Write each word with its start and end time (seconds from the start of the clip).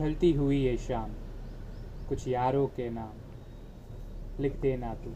ढलती 0.00 0.32
हुई 0.32 0.56
ये 0.56 0.76
शाम। 0.76 1.10
कुछ 2.08 2.28
यारों 2.28 2.66
के 2.66 2.90
नाम 2.90 3.12
लिख 4.40 4.60
देना 4.60 4.94
तू, 4.94 5.10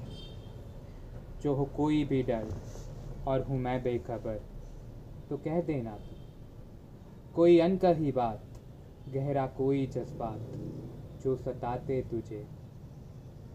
जो 1.43 1.55
हो 1.55 1.65
कोई 1.65 2.05
भी 2.05 2.23
डर, 2.23 2.49
और 3.27 3.43
हूँ 3.43 3.59
मैं 3.59 3.83
बेखबर 3.83 4.41
तो 5.31 5.37
कह 5.37 5.61
देना 5.61 5.91
तू। 5.91 6.17
कोई 7.35 7.59
अनकही 7.59 8.13
बात, 8.13 8.45
गहरा 9.09 9.47
कोई 9.47 9.87
जज्बात, 9.87 10.41
जो 11.25 11.37
सताते 11.37 12.03
तुझे। 12.03 12.47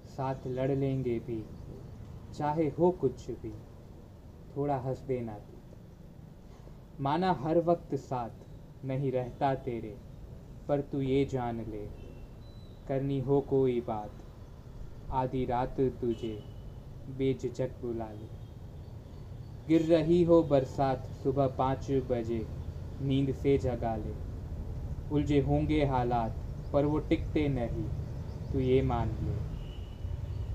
साथ 0.07 0.47
लड़ 0.47 0.71
लेंगे 0.71 1.19
भी, 1.19 1.43
चाहे 2.37 2.69
हो 2.69 2.91
कुछ 2.91 3.31
भी, 3.31 3.53
थोड़ा 4.57 4.77
हंस 4.77 4.99
देना 4.99 5.33
तू। 5.33 7.03
माना 7.03 7.33
हर 7.33 7.57
वक्त 7.57 7.95
साथ 7.95 8.85
नहीं 8.85 9.11
रहता 9.11 9.55
तेरे 9.55 9.97
पर 10.67 10.81
तू 10.81 11.01
ये 11.01 11.25
जान 11.25 11.59
ले, 11.59 11.85
करनी 12.87 13.19
हो 13.19 13.41
कोई 13.41 13.81
बात। 13.81 14.11
आधी 15.11 15.45
रात 15.45 15.75
तुझे 15.79 16.43
बेझिझक 17.17 17.69
बुला 17.81 18.11
ले। 18.11 18.45
गिर 19.67 19.81
रही 19.81 20.23
हो 20.23 20.43
बरसात, 20.43 21.09
सुबह 21.23 21.47
पाँच 21.47 21.91
बजे, 21.91 22.47
नींद 23.01 23.33
से 23.33 23.57
जगा 23.57 23.95
ले। 23.95 24.13
उलझे 25.11 25.41
होंगे 25.41 25.85
हालात, 25.85 26.37
पर 26.73 26.85
वो 26.85 26.99
टिकते 26.99 27.47
नहीं, 27.47 27.85
तू 28.53 28.59
ये 28.59 28.81
मान 28.81 29.09
ले। 29.09 29.55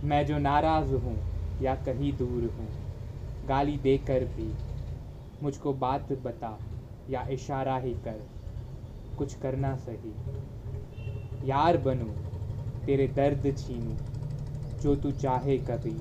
मैं 0.09 0.27
जो 0.27 0.39
नाराज़ 0.39 0.95
हूँ, 0.95 1.23
या 1.61 1.75
कहीं 1.75 2.13
दूर 2.13 2.45
हूँ, 2.59 2.69
गाली 3.45 3.79
देकर 3.79 4.25
भी, 4.25 4.55
मुझको 5.43 5.73
बात 5.73 6.13
बता, 6.13 6.61
या 7.11 7.27
इशारा 7.27 7.79
ही 7.79 7.95
कर। 7.95 8.30
कुछ 9.21 9.35
करना 9.35 9.75
सही। 9.77 10.13
यार 11.49 11.77
बनू, 11.79 12.07
तेरे 12.87 13.07
दर्द 13.17 13.47
छीनू, 13.59 13.97
जो 14.83 14.95
तू 14.97 15.11
चाहे 15.19 15.57
कभी। 15.71 15.97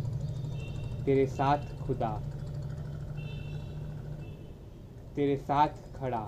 तेरे 1.05 1.25
साथ 1.27 1.65
खुदा। 1.79 2.11
तेरे 5.15 5.37
साथ 5.37 5.81
खड़ा 5.95 6.21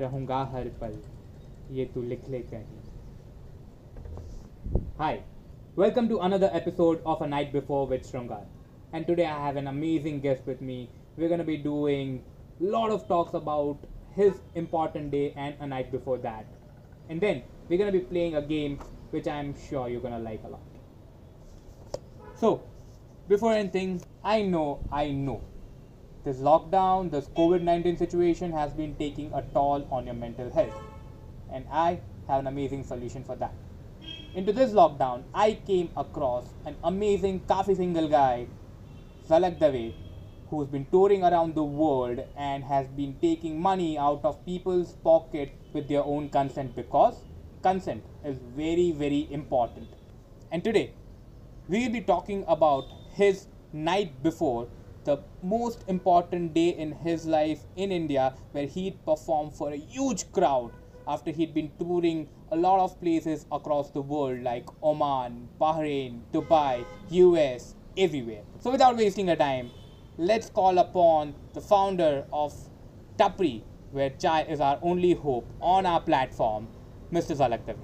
रहूँगा 0.00 0.42
हर 0.52 0.68
पल, 0.80 0.98
ये 1.70 1.84
तू 1.84 2.02
लिख 2.02 2.28
ले 2.28 2.38
कहीं। 2.52 2.82
Hi 4.98 5.22
welcome 5.78 6.08
to 6.08 6.16
another 6.24 6.56
episode 6.56 7.02
of 7.06 7.22
a 7.24 7.26
night 7.26 7.52
before 7.52 7.86
with 7.88 8.02
Shringar 8.02 8.94
and 8.94 9.06
today 9.06 9.24
I 9.24 9.42
have 9.42 9.58
an 9.58 9.66
amazing 9.66 10.20
guest 10.22 10.48
with 10.48 10.62
me 10.62 10.76
we 11.18 11.28
gonna 11.28 11.44
be 11.44 11.56
doing 11.62 12.18
lot 12.62 12.90
of 12.90 13.08
talks 13.08 13.34
about 13.36 13.86
his 14.14 14.40
important 14.54 15.10
day 15.10 15.32
and 15.36 15.54
a 15.60 15.66
night 15.66 15.90
before 15.90 16.18
that. 16.18 16.46
And 17.08 17.20
then 17.20 17.42
we're 17.68 17.78
to 17.92 17.98
be 17.98 18.04
playing 18.04 18.36
a 18.36 18.42
game 18.42 18.78
which 19.10 19.28
I'm 19.28 19.54
sure 19.68 19.88
you're 19.88 20.00
to 20.12 20.18
like 20.18 20.42
a 20.44 20.48
lot. 20.48 20.60
So, 22.36 22.62
before 23.28 23.52
anything, 23.52 24.02
I 24.22 24.42
know, 24.42 24.80
I 24.90 25.10
know, 25.10 25.42
this 26.24 26.38
lockdown, 26.38 27.10
this 27.10 27.28
COVID 27.28 27.62
19 27.62 27.96
situation 27.96 28.52
has 28.52 28.72
been 28.72 28.94
taking 28.96 29.32
a 29.32 29.42
toll 29.42 29.86
on 29.90 30.06
your 30.06 30.14
mental 30.14 30.50
health. 30.50 30.74
And 31.52 31.64
I 31.70 32.00
have 32.28 32.40
an 32.40 32.46
amazing 32.46 32.84
solution 32.84 33.24
for 33.24 33.36
that. 33.36 33.54
Into 34.34 34.52
this 34.52 34.72
lockdown, 34.72 35.22
I 35.32 35.52
came 35.66 35.90
across 35.96 36.46
an 36.66 36.76
amazing 36.82 37.40
Kafi 37.40 37.76
single 37.76 38.08
guy, 38.08 38.46
Zalak 39.28 39.60
Dave, 39.60 39.94
who's 40.50 40.68
been 40.68 40.86
touring 40.92 41.24
around 41.24 41.54
the 41.54 41.64
world 41.64 42.20
and 42.36 42.64
has 42.64 42.86
been 42.88 43.16
taking 43.20 43.60
money 43.60 43.98
out 43.98 44.20
of 44.24 44.44
people's 44.44 44.92
pocket 45.04 45.52
with 45.72 45.88
their 45.88 46.04
own 46.04 46.28
consent 46.28 46.74
because 46.76 47.22
consent 47.62 48.04
is 48.24 48.38
very, 48.56 48.92
very 48.92 49.26
important. 49.30 49.88
And 50.52 50.62
today, 50.62 50.92
we 51.68 51.84
will 51.84 51.92
be 51.92 52.00
talking 52.02 52.44
about 52.46 52.86
his 53.12 53.46
night 53.72 54.22
before 54.22 54.68
the 55.04 55.18
most 55.42 55.84
important 55.88 56.54
day 56.54 56.68
in 56.68 56.92
his 56.92 57.26
life 57.26 57.60
in 57.76 57.92
India, 57.92 58.34
where 58.52 58.66
he'd 58.66 59.04
perform 59.04 59.50
for 59.50 59.72
a 59.72 59.76
huge 59.76 60.30
crowd 60.32 60.70
after 61.06 61.30
he'd 61.30 61.52
been 61.52 61.70
touring 61.78 62.28
a 62.50 62.56
lot 62.56 62.80
of 62.80 62.98
places 63.00 63.46
across 63.52 63.90
the 63.90 64.00
world 64.00 64.42
like 64.42 64.66
Oman, 64.82 65.48
Bahrain, 65.60 66.20
Dubai, 66.32 66.84
US, 67.10 67.74
everywhere. 67.96 68.42
So, 68.60 68.70
without 68.70 68.96
wasting 68.96 69.28
a 69.28 69.36
time, 69.36 69.70
let's 70.16 70.48
call 70.48 70.78
upon 70.78 71.34
the 71.54 71.60
founder 71.60 72.24
of 72.32 72.54
Tapri, 73.18 73.62
where 73.90 74.10
chai 74.10 74.42
is 74.42 74.60
our 74.60 74.78
only 74.82 75.14
hope, 75.14 75.48
on 75.60 75.86
our 75.86 76.00
platform, 76.00 76.68
Mr. 77.12 77.36
Zalak. 77.36 77.76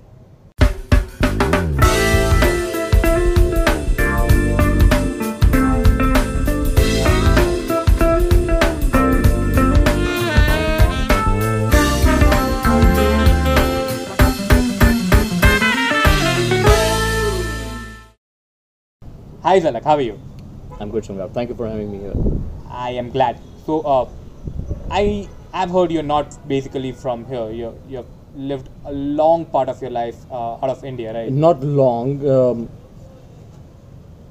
Hi 19.43 19.59
Zalak, 19.59 19.85
how 19.85 19.95
are 19.97 20.01
you? 20.01 20.30
I'm 20.81 20.91
good, 20.91 21.05
Shrungar. 21.05 21.31
Thank 21.33 21.51
you 21.51 21.55
for 21.55 21.69
having 21.69 21.93
me 21.93 21.99
here. 21.99 22.15
I 22.69 22.91
am 22.93 23.11
glad. 23.11 23.39
So, 23.67 23.81
uh, 23.83 24.09
I 24.91 25.29
I've 25.53 25.71
heard 25.71 25.93
you're 25.93 26.03
not 26.11 26.37
basically 26.49 26.93
from 26.93 27.27
here. 27.27 27.51
You 27.51 27.79
you've 27.89 28.09
lived 28.35 28.71
a 28.85 28.93
long 28.93 29.45
part 29.45 29.69
of 29.69 29.83
your 29.83 29.91
life 29.91 30.17
uh, 30.31 30.55
out 30.55 30.71
of 30.71 30.83
India, 30.85 31.13
right? 31.13 31.31
Not 31.31 31.63
long, 31.63 32.15
um, 32.37 32.69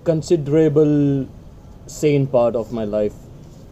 considerable 0.04 1.28
sane 1.86 2.26
part 2.28 2.56
of 2.56 2.72
my 2.72 2.84
life 2.84 3.14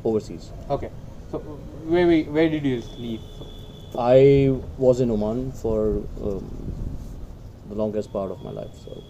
overseas. 0.03 0.51
Okay. 0.69 0.91
So, 1.31 1.39
where 1.39 2.05
where, 2.07 2.23
where 2.25 2.49
did 2.49 2.65
you 2.65 2.83
leave? 2.99 3.21
I 3.97 4.55
was 4.77 4.99
in 4.99 5.09
Oman 5.09 5.51
for 5.53 6.03
um, 6.21 6.45
the 7.69 7.75
longest 7.75 8.13
part 8.13 8.29
of 8.31 8.43
my 8.43 8.51
life. 8.51 8.75
So 8.85 9.03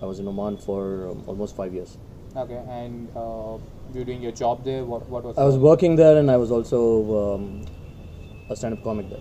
I 0.00 0.06
was 0.06 0.18
in 0.18 0.26
Oman 0.26 0.56
for 0.56 1.10
um, 1.10 1.24
almost 1.26 1.54
five 1.56 1.74
years. 1.74 1.98
Okay, 2.36 2.60
and 2.68 3.08
uh, 3.16 3.56
you're 3.92 4.04
doing 4.04 4.20
your 4.20 4.32
job 4.32 4.64
there. 4.64 4.84
What 4.84 5.08
what 5.08 5.22
was? 5.24 5.38
I 5.38 5.44
was 5.44 5.56
working 5.56 5.94
there 5.94 6.16
and 6.18 6.28
I 6.30 6.36
was 6.36 6.50
also 6.50 7.34
um, 7.34 7.64
a 8.50 8.56
stand-up 8.56 8.82
comic 8.82 9.08
there. 9.08 9.20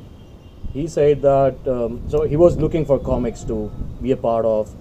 he 0.73 0.87
said 0.87 1.21
that 1.21 1.55
um, 1.67 2.01
so 2.09 2.23
he 2.23 2.35
was 2.35 2.57
looking 2.57 2.85
for 2.85 2.99
comics 2.99 3.43
to 3.45 3.71
be 4.01 4.11
a 4.11 4.17
part 4.17 4.45
of 4.45 4.73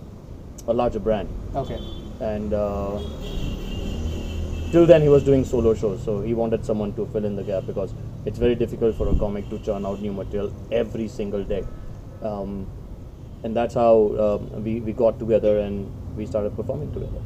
a 0.69 0.73
larger 0.73 0.99
brand, 0.99 1.29
Okay. 1.55 1.79
and 2.21 2.53
uh, 2.53 2.99
till 4.73 4.87
then 4.87 5.03
he 5.03 5.09
was 5.09 5.23
doing 5.25 5.45
solo 5.45 5.75
shows. 5.75 6.03
So 6.05 6.21
he 6.23 6.35
wanted 6.35 6.65
someone 6.65 6.93
to 6.95 7.07
fill 7.07 7.25
in 7.25 7.37
the 7.37 7.43
gap 7.43 7.67
because 7.67 7.95
it's 8.25 8.39
very 8.39 8.55
difficult 8.55 8.97
for 8.97 9.09
a 9.09 9.15
comic 9.17 9.49
to 9.51 9.59
churn 9.61 9.87
out 9.87 10.01
new 10.01 10.13
material 10.13 10.53
every 10.73 11.09
single 11.09 11.45
day. 11.45 11.65
Um, 12.23 12.67
and 13.45 13.55
that's 13.55 13.75
how 13.75 14.41
um, 14.43 14.65
we, 14.65 14.81
we 14.81 14.93
got 14.93 15.19
together 15.21 15.59
and 15.61 15.89
we 16.17 16.27
started 16.27 16.57
performing 16.57 16.93
together. 16.93 17.21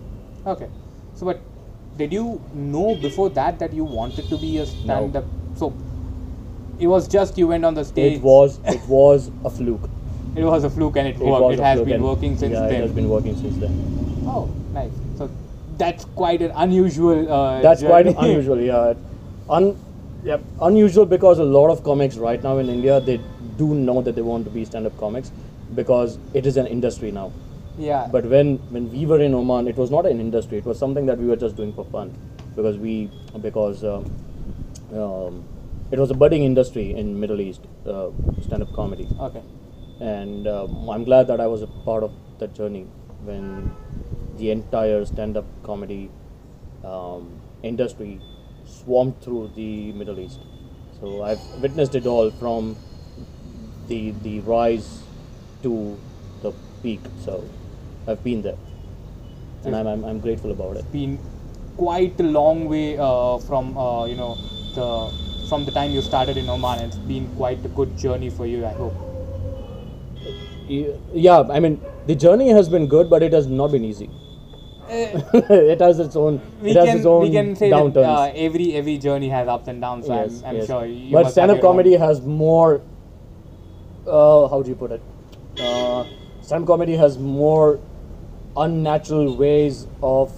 Okay. 0.47 0.69
So, 1.15 1.25
but 1.25 1.41
did 2.01 2.13
you 2.15 2.41
know 2.55 2.95
before 3.07 3.29
that 3.39 3.59
that 3.63 3.73
you 3.79 3.85
wanted 3.85 4.29
to 4.31 4.37
be 4.39 4.57
a 4.59 4.67
stand-up? 4.67 5.25
So, 5.57 5.73
it 6.79 6.87
was 6.87 7.07
just 7.07 7.37
you 7.37 7.49
went 7.49 7.65
on 7.71 7.75
the 7.75 7.85
stage. 7.85 8.15
It 8.15 8.23
was 8.23 8.59
it 8.75 8.81
was 8.89 9.31
a 9.45 9.51
fluke. 9.51 9.91
It 10.35 10.45
was 10.45 10.65
a 10.65 10.71
fluke 10.71 10.97
and 10.97 11.09
it, 11.09 11.17
It 11.17 11.25
worked. 11.33 11.55
It 11.55 11.61
has 11.61 11.83
been 11.83 12.03
working 12.03 12.39
since 12.39 12.55
yeah, 12.55 12.67
then. 12.69 12.75
it 12.77 12.81
has 12.87 12.93
been 12.93 13.09
working 13.11 13.37
since 13.43 13.59
then. 13.65 13.75
Oh, 14.25 14.49
nice. 14.73 14.93
So 15.19 15.29
that's 15.77 16.07
quite 16.23 16.41
an 16.41 16.53
unusual. 16.65 17.31
Uh, 17.39 17.61
That's 17.61 17.83
quite 17.83 18.07
unusual. 18.25 18.61
Yeah, 18.61 18.95
Un, 19.59 19.77
yep, 20.25 20.43
unusual 20.63 21.05
because 21.05 21.39
a 21.39 21.45
lot 21.59 21.69
of 21.77 21.85
comics 21.91 22.17
right 22.17 22.43
now 22.43 22.57
in 22.59 22.69
India 22.79 22.99
they 23.01 23.21
do 23.59 23.75
know 23.75 24.01
that 24.01 24.15
they 24.15 24.23
want 24.23 24.45
to 24.51 24.51
be 24.59 24.65
stand-up 24.65 24.99
comics 24.99 25.33
because 25.75 26.19
it 26.33 26.47
is 26.47 26.57
an 26.57 26.67
industry 26.79 27.11
now. 27.21 27.31
Yeah. 27.79 28.09
But 28.11 28.25
when 28.25 28.59
when 28.71 28.91
we 28.91 29.07
were 29.07 29.21
in 29.21 29.35
Oman, 29.35 29.69
it 29.69 29.77
was 29.77 29.91
not 29.91 30.07
an 30.07 30.21
industry. 30.21 30.59
It 30.59 30.65
was 30.65 30.79
something 30.79 31.07
that 31.07 31.19
we 31.19 31.27
were 31.27 31.37
just 31.37 31.57
doing 31.57 31.73
for 31.73 31.85
fun, 31.85 32.17
because 32.57 32.79
we 32.79 33.11
because 33.41 33.85
um, 33.85 34.05
um, 34.93 35.45
it 35.91 35.99
was 35.99 36.11
a 36.11 36.15
budding 36.15 36.45
industry 36.45 36.93
in 36.95 37.19
Middle 37.19 37.41
East 37.41 37.63
uh, 37.87 38.11
stand-up 38.43 38.73
comedy, 38.75 39.09
okay. 39.19 39.43
and 40.01 40.47
um, 40.47 40.89
I'm 40.89 41.05
glad 41.05 41.27
that 41.29 41.41
I 41.41 41.47
was 41.47 41.63
a 41.63 41.67
part 41.67 42.03
of 42.03 42.13
that 42.39 42.55
journey 42.55 42.87
when 43.25 43.71
the 44.37 44.51
entire 44.51 45.05
stand-up 45.05 45.45
comedy 45.63 46.11
um, 46.85 47.41
industry 47.63 48.21
swarmed 48.67 49.21
through 49.21 49.51
the 49.55 49.93
Middle 49.93 50.19
East. 50.19 50.41
So 51.01 51.23
I've 51.23 51.41
witnessed 51.61 51.95
it 51.95 52.07
all 52.07 52.31
from 52.31 52.77
the 53.89 54.13
the 54.23 54.41
rise 54.41 55.03
to 55.63 55.99
the 56.43 56.53
peak. 56.83 57.01
So 57.25 57.45
I've 58.11 58.23
been 58.25 58.43
there, 58.43 58.57
and 59.65 59.77
I'm, 59.77 59.87
I'm, 59.87 60.05
I'm 60.05 60.21
grateful 60.21 60.51
about 60.51 60.77
it. 60.77 60.81
It's 60.81 60.89
been 60.89 61.19
quite 61.77 62.19
a 62.21 62.25
long 62.39 62.69
way 62.69 62.99
uh, 62.99 63.39
from 63.39 63.77
uh, 63.77 64.05
you 64.07 64.17
know 64.17 64.37
the 64.75 65.13
from 65.49 65.65
the 65.65 65.73
time 65.73 65.93
you 65.93 66.03
started 66.03 66.37
in 66.37 66.49
Oman. 66.49 66.81
It's 66.81 66.97
been 66.97 67.29
quite 67.37 67.65
a 67.65 67.69
good 67.69 67.97
journey 67.97 68.31
for 68.31 68.47
you. 68.47 68.67
I 68.67 68.73
hope. 68.73 68.95
Yeah, 71.13 71.41
I 71.51 71.61
mean 71.61 71.81
the 72.07 72.15
journey 72.15 72.49
has 72.51 72.69
been 72.69 72.87
good, 72.87 73.11
but 73.11 73.23
it 73.23 73.33
has 73.33 73.47
not 73.47 73.73
been 73.73 73.85
easy. 73.85 74.11
it 74.91 75.81
has 75.81 76.01
its 76.01 76.17
own. 76.17 76.41
We 76.61 76.71
it 76.71 76.77
has 76.77 76.87
can 76.87 76.97
its 76.99 77.07
own 77.07 77.23
we 77.23 77.31
can 77.31 77.55
say 77.55 77.71
downturns. 77.71 77.95
that 77.95 78.05
uh, 78.05 78.33
every 78.35 78.75
every 78.75 78.99
journey 78.99 79.29
has 79.29 79.47
ups 79.49 79.69
and 79.69 79.81
downs. 79.81 80.07
So 80.07 80.15
yes, 80.15 80.41
I'm, 80.43 80.49
I'm 80.49 80.57
yes. 80.57 80.67
sure. 80.67 80.87
You 80.87 81.13
but 81.13 81.31
stand-up 81.31 81.59
your 81.59 81.67
own- 81.67 81.73
comedy 81.73 81.97
has 81.97 82.21
more. 82.21 82.83
Uh, 84.07 84.49
how 84.49 84.63
do 84.63 84.69
you 84.69 84.75
put 84.75 84.91
it? 84.91 85.03
Uh, 85.61 86.05
stand-up 86.43 86.67
comedy 86.67 86.97
has 86.97 87.19
more 87.19 87.79
unnatural 88.65 89.37
ways 89.43 89.87
of 90.03 90.33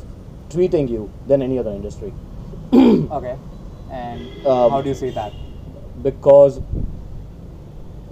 treating 0.50 0.88
you 0.88 1.10
than 1.26 1.42
any 1.42 1.58
other 1.58 1.70
industry 1.70 2.12
Okay. 3.18 3.36
And 3.90 4.46
Um, 4.46 4.70
how 4.70 4.80
do 4.82 4.88
you 4.88 4.94
say 4.94 5.10
that? 5.10 5.32
because. 6.02 6.60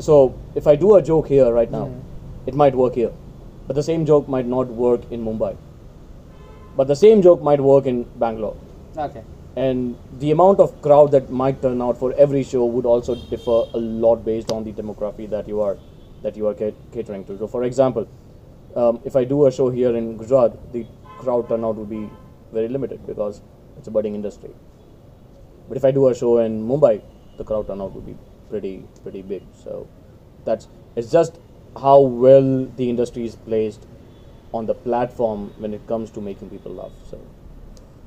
So 0.07 0.35
if 0.55 0.67
I 0.67 0.77
do 0.77 0.95
a 0.97 1.03
joke 1.09 1.27
here 1.29 1.47
right 1.55 1.71
now, 1.71 1.87
Mhm. 1.87 2.51
it 2.53 2.55
might 2.61 2.75
work 2.83 2.95
here, 3.01 3.11
but 3.67 3.77
the 3.79 3.83
same 3.89 4.05
joke 4.11 4.29
might 4.35 4.47
not 4.53 4.69
work 4.85 5.03
in 5.17 5.25
Mumbai. 5.25 5.51
But 6.77 6.89
the 6.93 6.97
same 7.01 7.21
joke 7.27 7.43
might 7.49 7.61
work 7.73 7.87
in 7.95 8.05
Bangalore. 8.25 8.57
Okay. 9.09 9.23
and 9.61 9.97
the 10.23 10.29
amount 10.33 10.61
of 10.65 10.73
crowd 10.83 11.11
that 11.15 11.31
might 11.39 11.57
turn 11.63 11.81
out 11.85 11.97
for 12.03 12.09
every 12.25 12.43
show 12.51 12.65
would 12.75 12.87
also 12.91 13.15
differ 13.31 13.57
a 13.79 13.81
lot 14.05 14.21
based 14.27 14.53
on 14.57 14.63
the 14.67 14.73
demography 14.81 15.27
that 15.33 15.49
you 15.53 15.61
are 15.65 15.73
that 16.27 16.37
you 16.41 16.47
are 16.51 16.55
catering 16.97 17.25
to. 17.31 17.37
So, 17.41 17.49
for 17.55 17.63
example, 17.69 18.07
um, 18.77 19.01
if 19.05 19.17
I 19.17 19.25
do 19.25 19.47
a 19.47 19.53
show 19.53 19.71
here 19.71 19.97
in 19.97 20.17
Gujarat, 20.17 20.73
the 20.73 20.87
crowd 21.19 21.49
turnout 21.49 21.77
would 21.77 21.91
be 21.91 22.09
very 22.53 22.69
limited 22.69 23.07
because 23.07 23.43
it's 23.77 23.89
a 23.89 23.91
budding 23.91 24.15
industry. 24.15 24.51
But 25.69 25.77
if 25.77 25.85
I 25.85 25.91
do 25.91 26.09
a 26.09 26.15
show 26.15 26.39
in 26.39 26.67
Mumbai, 26.67 27.03
the 27.37 27.45
crowd 27.45 27.67
turnout 27.67 27.93
would 27.93 28.07
be 28.07 28.17
pretty 28.49 28.85
pretty 29.03 29.23
big. 29.23 29.43
So 29.63 29.87
that's 30.45 30.69
it's 30.97 31.11
just 31.11 31.39
how 31.81 32.01
well 32.01 32.67
the 32.77 32.91
industry 32.91 33.25
is 33.25 33.37
placed 33.37 33.87
on 34.53 34.67
the 34.67 34.75
platform 34.75 35.53
when 35.59 35.73
it 35.73 35.87
comes 35.87 36.11
to 36.11 36.21
making 36.21 36.51
people 36.51 36.73
laugh. 36.73 36.93
So 37.09 37.21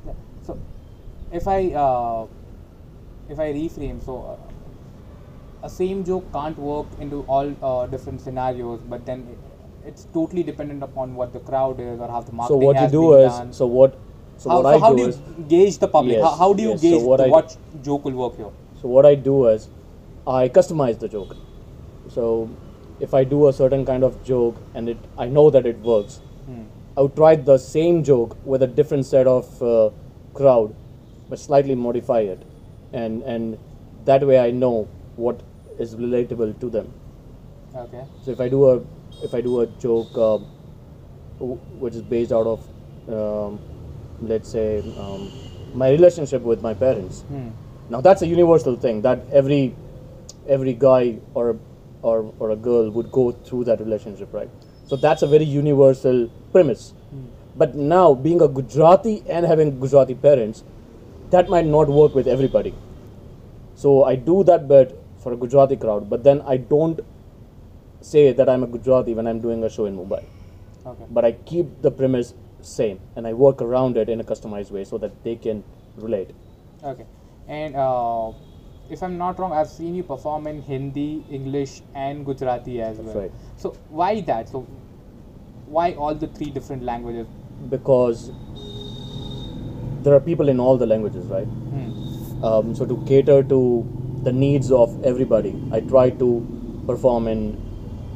Yeah. 0.05 0.13
So, 0.45 0.59
if 1.31 1.47
I 1.47 1.71
uh, 1.71 2.27
if 3.29 3.39
I 3.39 3.53
reframe, 3.53 4.03
so 4.03 4.17
uh, 4.33 5.65
a 5.65 5.69
same 5.69 6.03
joke 6.03 6.31
can't 6.33 6.57
work 6.57 6.87
into 6.99 7.21
all 7.27 7.55
uh, 7.61 7.87
different 7.87 8.21
scenarios, 8.21 8.81
but 8.81 9.05
then 9.05 9.37
it's 9.85 10.05
totally 10.13 10.43
dependent 10.43 10.83
upon 10.83 11.15
what 11.15 11.33
the 11.33 11.39
crowd 11.39 11.79
is 11.79 11.99
or 11.99 12.07
how 12.07 12.21
the 12.21 12.31
market 12.31 12.53
is. 12.53 12.59
so 12.59 12.65
what 12.65 12.81
you 12.81 12.87
do 12.89 13.13
is 13.17 13.31
done. 13.33 13.53
so 13.53 13.65
what 13.65 13.97
so 14.37 14.49
how, 14.49 14.55
what 14.57 14.63
so 14.63 14.69
I 14.75 14.79
how 14.79 14.89
do 14.91 14.95
do 14.97 15.01
you 15.03 15.09
is 15.09 15.17
gauge 15.53 15.77
the 15.79 15.87
public? 15.87 16.15
Yes, 16.17 16.23
how, 16.23 16.35
how 16.35 16.53
do 16.53 16.63
you 16.63 16.69
yes. 16.71 16.81
So 16.81 16.89
gauge 16.89 17.03
what 17.11 17.21
I- 17.21 17.29
what 17.37 17.57
joke 17.87 18.05
will 18.05 18.19
work 18.25 18.37
here? 18.37 18.51
so 18.81 18.87
what 18.97 19.05
I 19.05 19.15
do 19.15 19.47
is 19.47 19.69
I 20.27 20.49
customize 20.49 20.99
the 20.99 21.07
joke. 21.09 21.35
So 22.09 22.49
if 22.99 23.13
I 23.13 23.23
do 23.23 23.47
a 23.47 23.53
certain 23.53 23.85
kind 23.85 24.03
of 24.03 24.23
joke 24.23 24.55
and 24.73 24.89
it 24.89 24.97
I 25.17 25.27
know 25.27 25.49
that 25.57 25.65
it 25.65 25.79
works, 25.91 26.19
Hmm. 26.45 26.63
I 26.97 27.01
would 27.01 27.15
try 27.15 27.35
the 27.35 27.57
same 27.57 28.03
joke 28.07 28.35
with 28.53 28.63
a 28.63 28.67
different 28.79 29.05
set 29.11 29.27
of 29.27 29.61
uh, 29.63 29.89
crowd, 30.39 30.75
but 31.29 31.39
slightly 31.43 31.75
modify 31.83 32.19
it, 32.33 32.41
and 33.03 33.23
and 33.35 33.57
that 34.09 34.25
way 34.31 34.39
I 34.39 34.51
know 34.51 34.73
what 35.27 35.39
is 35.85 35.95
relatable 36.01 36.51
to 36.65 36.69
them. 36.69 36.91
Okay. 37.83 38.03
So 38.25 38.31
if 38.31 38.41
I 38.47 38.49
do 38.55 38.65
a 38.71 38.73
if 39.21 39.33
I 39.33 39.41
do 39.41 39.61
a 39.61 39.67
joke 39.67 40.17
uh, 40.17 40.37
which 41.83 41.93
is 41.95 42.01
based 42.01 42.31
out 42.31 42.47
of 42.47 42.59
um, 43.09 43.59
let's 44.21 44.49
say 44.49 44.79
um, 44.99 45.31
my 45.73 45.89
relationship 45.89 46.41
with 46.41 46.61
my 46.61 46.73
parents, 46.73 47.21
Hmm. 47.21 47.49
now 47.89 48.01
that's 48.01 48.21
a 48.21 48.27
universal 48.27 48.75
thing 48.75 49.01
that 49.01 49.25
every 49.31 49.75
every 50.47 50.73
guy 50.73 51.17
or 51.33 51.57
or 52.01 52.33
or 52.39 52.51
a 52.51 52.55
girl 52.55 52.89
would 52.89 53.11
go 53.11 53.31
through 53.31 53.63
that 53.65 53.79
relationship, 53.79 54.33
right? 54.33 54.49
So 54.87 54.95
that's 54.95 55.21
a 55.21 55.27
very 55.27 55.45
universal 55.45 56.29
premise. 56.51 56.93
But 57.55 57.75
now 57.75 58.13
being 58.13 58.41
a 58.41 58.47
Gujarati 58.47 59.23
and 59.29 59.45
having 59.45 59.79
Gujarati 59.79 60.15
parents, 60.15 60.63
that 61.31 61.49
might 61.49 61.65
not 61.65 61.87
work 61.87 62.15
with 62.15 62.27
everybody. 62.27 62.73
So 63.75 64.03
I 64.03 64.15
do 64.15 64.43
that 64.43 64.67
bit 64.67 64.99
for 65.19 65.33
a 65.33 65.35
Gujarati 65.37 65.75
crowd, 65.75 66.09
but 66.09 66.23
then 66.23 66.41
I 66.41 66.57
don't 66.57 66.99
say 68.03 68.31
that 68.33 68.49
I'm 68.49 68.63
a 68.63 68.67
Gujarati 68.67 69.13
when 69.13 69.27
I'm 69.27 69.39
doing 69.39 69.63
a 69.63 69.69
show 69.69 69.85
in 69.85 69.97
Mumbai. 69.97 70.23
Okay. 70.85 71.05
But 71.09 71.25
I 71.25 71.31
keep 71.31 71.81
the 71.81 71.91
premise 71.91 72.33
same 72.61 72.99
and 73.15 73.25
I 73.27 73.33
work 73.33 73.61
around 73.61 73.97
it 73.97 74.09
in 74.09 74.19
a 74.19 74.23
customized 74.23 74.71
way 74.71 74.83
so 74.83 74.97
that 74.97 75.23
they 75.23 75.35
can 75.35 75.63
relate. 75.97 76.31
Okay. 76.83 77.05
And 77.47 77.75
uh, 77.75 78.31
if 78.89 79.01
I'm 79.03 79.17
not 79.17 79.39
wrong, 79.39 79.53
I've 79.53 79.69
seen 79.69 79.95
you 79.95 80.03
perform 80.03 80.47
in 80.47 80.61
Hindi, 80.61 81.25
English, 81.29 81.81
and 81.95 82.25
Gujarati 82.25 82.81
as 82.81 82.97
That's 82.97 83.07
well. 83.07 83.23
right. 83.23 83.31
So 83.57 83.75
why 83.89 84.21
that? 84.21 84.49
So 84.49 84.67
why 85.67 85.93
all 85.93 86.13
the 86.15 86.27
three 86.27 86.51
different 86.51 86.83
languages? 86.83 87.27
because 87.69 88.31
there 90.03 90.13
are 90.13 90.19
people 90.19 90.49
in 90.49 90.59
all 90.59 90.77
the 90.77 90.85
languages, 90.85 91.25
right? 91.27 91.45
Hmm. 91.45 92.43
Um, 92.43 92.75
so 92.75 92.85
to 92.85 93.03
cater 93.07 93.41
to 93.43 94.19
the 94.23 94.31
needs 94.31 94.71
of 94.71 95.03
everybody, 95.05 95.55
I 95.71 95.79
try 95.79 96.09
to 96.09 96.83
perform 96.85 97.27
in 97.27 97.62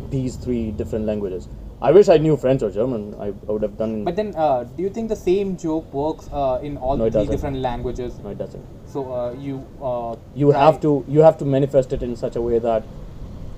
these 0.09 0.35
three 0.35 0.71
different 0.71 1.05
languages. 1.05 1.47
I 1.79 1.91
wish 1.91 2.09
I 2.09 2.17
knew 2.17 2.35
French 2.37 2.63
or 2.63 2.71
German. 2.71 3.13
I, 3.19 3.27
I 3.27 3.51
would 3.51 3.61
have 3.61 3.77
done. 3.77 4.03
But 4.03 4.15
then, 4.15 4.33
uh, 4.35 4.63
do 4.63 4.81
you 4.81 4.89
think 4.89 5.09
the 5.09 5.15
same 5.15 5.57
joke 5.57 5.93
works 5.93 6.27
uh, 6.33 6.59
in 6.63 6.77
all 6.77 6.97
No, 6.97 7.03
three 7.03 7.11
doesn't. 7.11 7.31
different 7.31 7.57
languages? 7.57 8.17
no, 8.23 8.29
it 8.29 8.37
doesn't. 8.39 8.65
So 8.87 9.13
uh, 9.13 9.33
you 9.33 9.65
uh, 9.81 10.15
You 10.35 10.51
have 10.51 10.81
to 10.81 11.05
you 11.07 11.19
have 11.19 11.37
to 11.39 11.45
manifest 11.45 11.93
it 11.93 12.01
in 12.01 12.15
such 12.15 12.35
a 12.35 12.41
way 12.41 12.57
that 12.59 12.83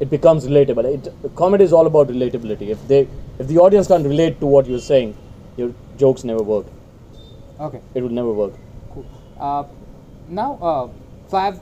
it 0.01 0.09
becomes 0.09 0.47
relatable. 0.47 0.85
It 0.93 1.13
comedy 1.35 1.63
is 1.63 1.71
all 1.71 1.87
about 1.87 2.09
relatability. 2.09 2.69
If 2.69 2.85
they 2.89 3.07
if 3.37 3.47
the 3.47 3.57
audience 3.59 3.87
can't 3.87 4.05
relate 4.05 4.39
to 4.41 4.47
what 4.47 4.65
you're 4.65 4.85
saying, 4.89 5.15
your 5.55 5.73
jokes 5.97 6.23
never 6.25 6.43
work. 6.43 6.65
Okay. 7.59 7.81
It 7.93 8.01
will 8.01 8.09
never 8.21 8.33
work. 8.33 8.53
Cool. 8.93 9.05
Uh, 9.39 9.63
now, 10.27 10.57
uh, 10.61 10.87
so 11.29 11.37
I've 11.37 11.59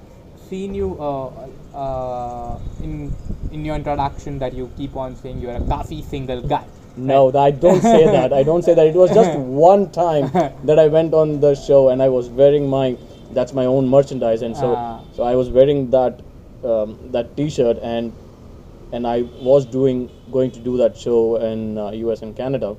seen 0.50 0.74
you 0.74 0.96
uh, 1.00 1.28
uh, 1.84 2.60
in 2.82 3.12
in 3.52 3.66
your 3.66 3.76
introduction 3.76 4.40
that 4.40 4.54
you 4.54 4.70
keep 4.78 4.96
on 4.96 5.16
saying 5.16 5.40
you're 5.40 5.56
a 5.56 5.66
coffee 5.68 6.02
single 6.02 6.42
guy. 6.42 6.66
No, 6.96 7.32
I 7.38 7.52
don't 7.52 7.82
say 7.82 8.06
that. 8.18 8.34
I 8.34 8.44
don't 8.44 8.64
say 8.64 8.74
that. 8.74 8.88
It 8.88 8.96
was 8.96 9.12
just 9.14 9.38
one 9.38 9.92
time 9.92 10.32
that 10.66 10.80
I 10.80 10.88
went 10.88 11.14
on 11.14 11.40
the 11.40 11.54
show 11.56 11.90
and 11.90 12.02
I 12.02 12.10
was 12.10 12.30
wearing 12.30 12.70
my 12.70 12.98
that's 13.32 13.54
my 13.54 13.66
own 13.66 13.88
merchandise, 13.88 14.42
and 14.42 14.56
so 14.56 14.74
Ah. 14.76 15.00
so 15.14 15.24
I 15.24 15.36
was 15.36 15.50
wearing 15.50 15.92
that 15.92 16.22
um, 16.64 16.98
that 17.12 17.36
T-shirt 17.38 17.78
and 17.84 18.14
and 18.92 19.06
I 19.06 19.24
was 19.52 19.66
doing 19.66 20.10
going 20.32 20.52
to 20.52 20.60
do 20.60 20.78
that 20.78 20.98
show 20.98 21.36
in 21.38 21.78
uh, 21.78 21.92
US 22.08 22.22
and 22.22 22.36
Canada, 22.36 22.76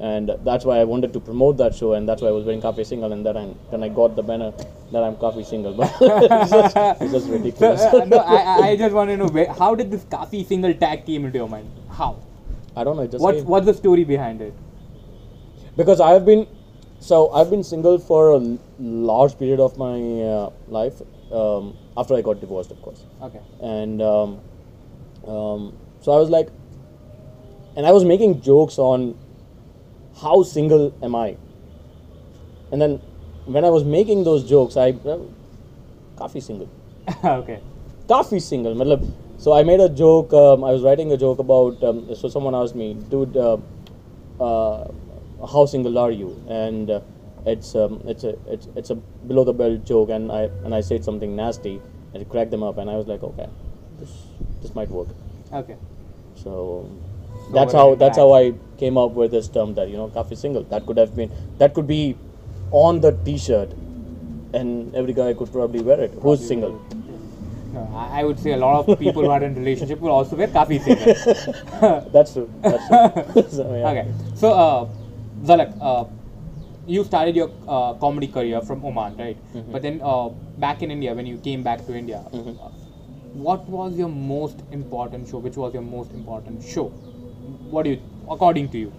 and 0.00 0.30
that's 0.44 0.64
why 0.64 0.78
I 0.78 0.84
wanted 0.84 1.12
to 1.12 1.20
promote 1.20 1.56
that 1.58 1.74
show, 1.74 1.92
and 1.94 2.08
that's 2.08 2.22
why 2.22 2.28
I 2.28 2.32
was 2.32 2.44
wearing 2.44 2.60
Coffee 2.60 2.84
Single, 2.84 3.12
and 3.12 3.24
that 3.26 3.36
I 3.36 3.54
then 3.70 3.82
I 3.82 3.88
got 3.88 4.16
the 4.16 4.22
banner 4.22 4.52
that 4.92 5.02
I'm 5.02 5.16
Coffee 5.16 5.44
Single, 5.44 5.74
but 5.74 5.92
it's, 6.00 6.50
just, 6.50 6.76
it's 6.76 7.12
just 7.12 7.26
So, 7.28 7.32
ridiculous. 7.32 7.80
uh, 7.82 8.04
no, 8.04 8.18
I, 8.18 8.68
I- 8.70 8.76
just 8.76 8.94
want 8.94 9.10
to 9.10 9.16
know 9.16 9.54
how 9.58 9.74
did 9.74 9.90
this 9.90 10.04
coffee 10.10 10.44
single 10.44 10.74
tag 10.74 11.04
came 11.06 11.24
into 11.24 11.38
your 11.38 11.48
mind? 11.48 11.70
How? 11.90 12.16
I 12.76 12.84
don't 12.84 12.96
know. 12.96 13.02
It 13.02 13.10
just 13.12 13.22
What's 13.22 13.38
came. 13.38 13.46
what's 13.46 13.66
the 13.66 13.74
story 13.74 14.04
behind 14.04 14.40
it? 14.40 14.54
because 15.76 16.00
I've 16.00 16.24
been 16.26 16.46
so 17.00 17.30
I've 17.32 17.50
been 17.50 17.64
single 17.64 17.98
for 17.98 18.32
a 18.32 18.58
large 18.78 19.38
period 19.38 19.60
of 19.60 19.76
my 19.78 19.94
uh, 20.22 20.50
life 20.68 21.00
um, 21.32 21.76
after 21.96 22.14
I 22.14 22.20
got 22.22 22.40
divorced, 22.40 22.70
of 22.70 22.80
course, 22.82 23.04
Okay. 23.22 23.40
and 23.62 24.00
um, 24.02 24.40
um, 25.26 25.76
so 26.00 26.12
I 26.12 26.16
was 26.18 26.28
like, 26.30 26.48
and 27.76 27.86
I 27.86 27.92
was 27.92 28.04
making 28.04 28.40
jokes 28.42 28.78
on 28.78 29.16
how 30.20 30.42
single 30.42 30.94
am 31.02 31.14
I, 31.14 31.36
and 32.70 32.80
then 32.80 33.00
when 33.46 33.64
I 33.64 33.70
was 33.70 33.84
making 33.84 34.24
those 34.24 34.48
jokes, 34.48 34.76
I 34.76 34.92
coffee 36.16 36.40
single, 36.40 36.68
okay. 37.24 37.60
coffee 38.08 38.40
single, 38.40 38.74
matlab, 38.74 39.10
so 39.38 39.52
I 39.52 39.62
made 39.64 39.80
a 39.80 39.88
joke. 39.88 40.32
Um, 40.32 40.62
I 40.62 40.70
was 40.70 40.82
writing 40.82 41.10
a 41.12 41.16
joke 41.16 41.38
about. 41.38 41.82
Um, 41.82 42.14
so 42.14 42.28
someone 42.28 42.54
asked 42.54 42.76
me, 42.76 42.94
dude. 42.94 43.36
Uh, 43.36 43.58
uh, 44.40 44.90
how 45.46 45.66
single 45.66 45.98
are 45.98 46.10
you? 46.10 46.40
And 46.48 46.90
uh, 46.90 47.00
it's 47.46 47.74
um, 47.74 48.02
it's 48.06 48.24
a 48.24 48.36
it's 48.46 48.68
it's 48.76 48.90
a 48.90 48.94
below 48.94 49.44
the 49.44 49.52
belt 49.52 49.84
joke, 49.84 50.10
and 50.10 50.30
I 50.30 50.42
and 50.64 50.74
I 50.74 50.80
said 50.80 51.04
something 51.04 51.34
nasty, 51.34 51.80
and 52.14 52.22
it 52.22 52.28
cracked 52.28 52.50
them 52.50 52.62
up, 52.62 52.78
and 52.78 52.88
I 52.88 52.96
was 52.96 53.06
like, 53.06 53.22
okay, 53.22 53.48
this 53.98 54.12
this 54.62 54.74
might 54.74 54.90
work. 54.90 55.08
Okay. 55.52 55.76
So 56.36 56.88
that's 57.50 57.72
how 57.72 57.94
that's 57.94 58.16
how. 58.18 58.32
I 58.32 58.54
came 58.78 58.96
up 58.98 59.12
with 59.12 59.30
this 59.30 59.48
term 59.48 59.74
that 59.74 59.88
you 59.88 59.96
know 59.96 60.08
coffee 60.08 60.34
single. 60.34 60.62
That 60.64 60.86
could 60.86 60.96
have 60.98 61.14
been 61.16 61.30
that 61.58 61.74
could 61.74 61.86
be 61.86 62.16
on 62.70 63.00
the 63.00 63.12
T-shirt, 63.24 63.70
and 64.54 64.94
every 64.94 65.12
guy 65.12 65.32
could 65.34 65.52
probably 65.52 65.82
wear 65.82 66.00
it. 66.00 66.12
Who's 66.20 66.46
single? 66.46 66.80
No, 67.72 67.88
I 67.94 68.22
would 68.22 68.38
say 68.38 68.52
a 68.52 68.56
lot 68.58 68.86
of 68.86 68.98
people 68.98 69.22
who 69.22 69.30
are 69.30 69.42
in 69.42 69.54
relationship 69.54 69.98
will 70.00 70.10
also 70.10 70.36
wear 70.36 70.46
kafi 70.48 70.78
single. 70.82 72.10
That's 72.12 72.34
true. 72.34 72.50
That's 72.60 72.86
true. 72.86 73.48
so, 73.48 73.74
yeah. 73.74 73.90
Okay, 73.90 74.12
so 74.34 74.52
uh, 74.52 74.88
Zalak, 75.42 75.72
uh, 75.80 76.04
you 76.86 77.02
started 77.04 77.34
your 77.34 77.50
uh, 77.66 77.94
comedy 77.94 78.28
career 78.28 78.60
from 78.60 78.84
Oman, 78.84 79.16
right? 79.16 79.36
Mm-hmm. 79.54 79.72
But 79.72 79.80
then 79.82 80.00
uh, 80.04 80.28
back 80.58 80.82
in 80.82 80.90
India, 80.90 81.14
when 81.14 81.24
you 81.24 81.38
came 81.38 81.62
back 81.62 81.86
to 81.86 81.94
India, 81.94 82.22
Mm-hmm. 82.32 82.60
uh, 82.62 82.68
what 83.32 83.66
was 83.66 83.96
your 83.96 84.10
most 84.10 84.62
important 84.70 85.26
show? 85.26 85.38
Which 85.38 85.56
was 85.56 85.72
your 85.72 85.82
most 85.82 86.12
important 86.12 86.62
show? 86.62 86.92
What 87.72 87.84
do 87.84 87.90
you, 87.90 88.00
according 88.30 88.68
to 88.70 88.78
you? 88.78 88.92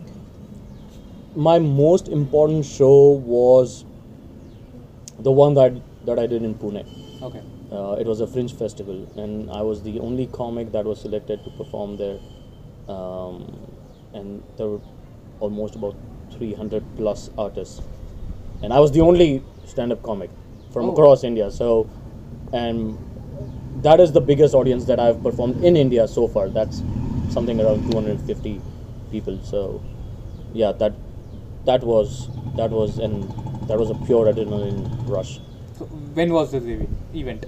My 1.36 1.60
most 1.60 2.08
important 2.08 2.66
show 2.66 3.22
was 3.34 3.86
the 5.20 5.32
one 5.32 5.54
that 5.54 5.74
that 6.06 6.18
I 6.18 6.26
did 6.26 6.42
in 6.48 6.56
Pune. 6.56 6.80
Okay, 7.28 7.42
Uh, 7.72 7.96
it 8.00 8.08
was 8.08 8.20
a 8.20 8.28
fringe 8.28 8.54
festival, 8.62 8.98
and 9.24 9.52
I 9.52 9.62
was 9.68 9.84
the 9.84 10.00
only 10.00 10.26
comic 10.38 10.72
that 10.74 10.86
was 10.86 11.00
selected 11.06 11.44
to 11.44 11.52
perform 11.60 11.98
there. 12.02 12.18
Um, 12.96 13.38
and 14.14 14.42
there 14.58 14.68
were 14.74 14.82
almost 15.40 15.76
about 15.76 15.96
300 16.32 16.84
plus 16.98 17.30
artists, 17.38 17.82
and 18.64 18.74
I 18.74 18.80
was 18.80 18.92
the 18.98 19.02
only 19.02 19.30
stand-up 19.76 20.02
comic 20.10 20.30
from 20.74 20.90
Oh. 20.90 20.94
across 20.94 21.24
India. 21.32 21.52
So, 21.62 21.70
and 22.52 22.98
that 23.88 24.00
is 24.08 24.12
the 24.20 24.26
biggest 24.34 24.60
audience 24.64 24.86
that 24.92 25.00
I've 25.08 25.24
performed 25.30 25.64
in 25.72 25.78
India 25.86 26.08
so 26.18 26.28
far. 26.28 26.50
That's 26.60 26.84
something 27.34 27.60
around 27.60 27.90
250 27.92 28.62
people. 29.12 29.40
So, 29.44 29.82
yeah, 30.54 30.72
that 30.84 30.94
that 31.66 31.84
was 31.84 32.30
that 32.58 32.70
was 32.70 33.00
and 33.00 33.24
that 33.70 33.80
was 33.80 33.90
a 33.90 33.96
pure 34.06 34.26
adrenaline 34.34 34.80
rush. 35.16 35.40
so 35.78 35.86
when 36.18 36.32
was 36.34 36.52
this 36.56 36.66
ev- 36.72 36.90
event? 37.22 37.46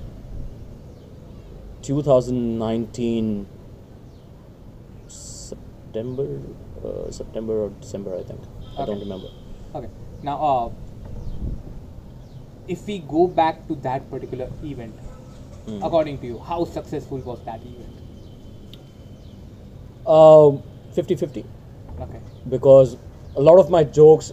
2019 1.88 3.46
September, 5.08 6.28
uh, 6.84 7.12
September 7.12 7.54
or 7.66 7.70
December, 7.82 8.16
I 8.20 8.24
think. 8.24 8.40
I 8.78 8.86
don't 8.86 9.00
remember. 9.00 9.30
Okay, 9.76 9.90
now 10.24 10.38
uh, 10.42 10.70
if 12.68 12.88
we 12.88 13.00
go 13.00 13.28
back 13.28 13.68
to 13.68 13.76
that 13.90 14.10
particular 14.10 14.50
event, 14.64 14.96
Hmm. 15.68 15.78
according 15.90 16.18
to 16.24 16.28
you, 16.32 16.40
how 16.48 16.64
successful 16.66 17.18
was 17.30 17.40
that 17.46 17.62
event? 17.70 17.95
Um, 20.06 20.62
50-50 20.96 21.46
Okay. 22.00 22.20
because 22.50 22.98
a 23.36 23.42
lot 23.42 23.60
of 23.60 23.70
my 23.70 23.84
jokes, 23.84 24.32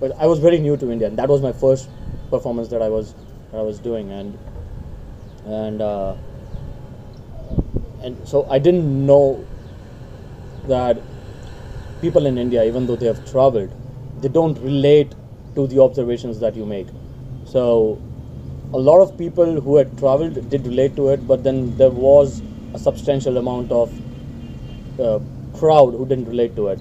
but 0.00 0.12
I 0.18 0.26
was 0.26 0.38
very 0.38 0.58
new 0.58 0.76
to 0.78 0.90
India, 0.90 1.06
and 1.06 1.18
that 1.18 1.28
was 1.28 1.42
my 1.42 1.52
first 1.52 1.90
performance 2.30 2.68
that 2.68 2.80
I 2.80 2.88
was 2.88 3.14
that 3.50 3.58
I 3.58 3.62
was 3.62 3.78
doing, 3.78 4.10
and 4.10 4.38
and 5.44 5.82
uh, 5.82 6.14
and 8.02 8.16
so 8.26 8.46
I 8.50 8.58
didn't 8.58 9.06
know 9.06 9.46
that 10.66 11.02
people 12.00 12.26
in 12.26 12.38
India, 12.38 12.64
even 12.64 12.86
though 12.86 12.96
they 12.96 13.06
have 13.06 13.24
traveled, 13.30 13.74
they 14.22 14.28
don't 14.28 14.58
relate 14.60 15.14
to 15.54 15.66
the 15.66 15.80
observations 15.80 16.40
that 16.40 16.56
you 16.56 16.64
make. 16.64 16.88
So 17.44 18.00
a 18.72 18.78
lot 18.78 19.00
of 19.02 19.16
people 19.18 19.60
who 19.60 19.76
had 19.76 19.96
traveled 19.98 20.48
did 20.48 20.66
relate 20.66 20.96
to 20.96 21.08
it, 21.08 21.26
but 21.26 21.44
then 21.44 21.76
there 21.76 21.90
was 21.90 22.42
a 22.74 22.78
substantial 22.78 23.36
amount 23.36 23.70
of 23.70 23.90
uh, 25.02 25.20
crowd 25.58 25.92
who 25.94 26.06
didn't 26.06 26.26
relate 26.28 26.56
to 26.56 26.68
it, 26.68 26.80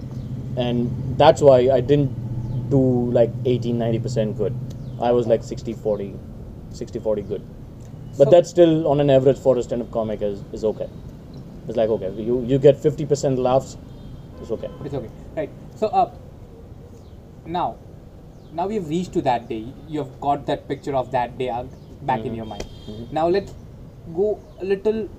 and 0.58 1.18
that's 1.18 1.42
why 1.42 1.58
I 1.70 1.82
didn't 1.82 2.70
do 2.70 2.82
like 3.12 3.32
80 3.46 3.74
90% 3.74 4.38
good. 4.38 4.56
I 5.02 5.12
was 5.12 5.28
like 5.28 5.44
60 5.44 5.74
40, 5.74 6.16
60 6.72 7.00
40 7.00 7.22
good. 7.24 7.42
But 8.18 8.26
So- 8.26 8.32
that's 8.32 8.50
still 8.50 8.88
on 8.88 9.00
an 9.00 9.10
average 9.10 9.38
for 9.38 9.58
a 9.58 9.64
stand 9.64 9.82
up 9.82 9.92
comic 9.92 10.22
is, 10.22 10.44
is 10.54 10.64
okay. 10.64 10.88
It's 11.68 11.78
like 11.78 11.90
okay, 11.90 12.10
you, 12.22 12.44
you 12.46 12.58
get 12.60 12.76
50% 12.78 13.38
laughs, 13.38 13.78
it's 14.42 14.52
okay. 14.52 14.70
It's 14.86 14.94
okay, 14.94 15.10
right? 15.36 15.50
So, 15.76 15.88
uh, 15.88 16.12
now, 17.46 17.78
now 18.54 18.68
we've 18.68 18.88
reached 18.88 19.14
to 19.14 19.22
that 19.24 19.48
day. 19.50 19.66
You've 19.88 20.20
got 20.20 20.46
that 20.48 20.68
picture 20.68 20.96
of 20.96 21.12
that 21.12 21.38
day 21.38 21.50
uh, 21.50 21.64
back 22.04 22.26
in 22.26 22.36
your 22.36 22.46
mind. 22.46 22.66
Now 23.12 23.28
let's 23.28 23.54
go 24.16 24.40
a 24.60 24.66
little. 24.66 25.10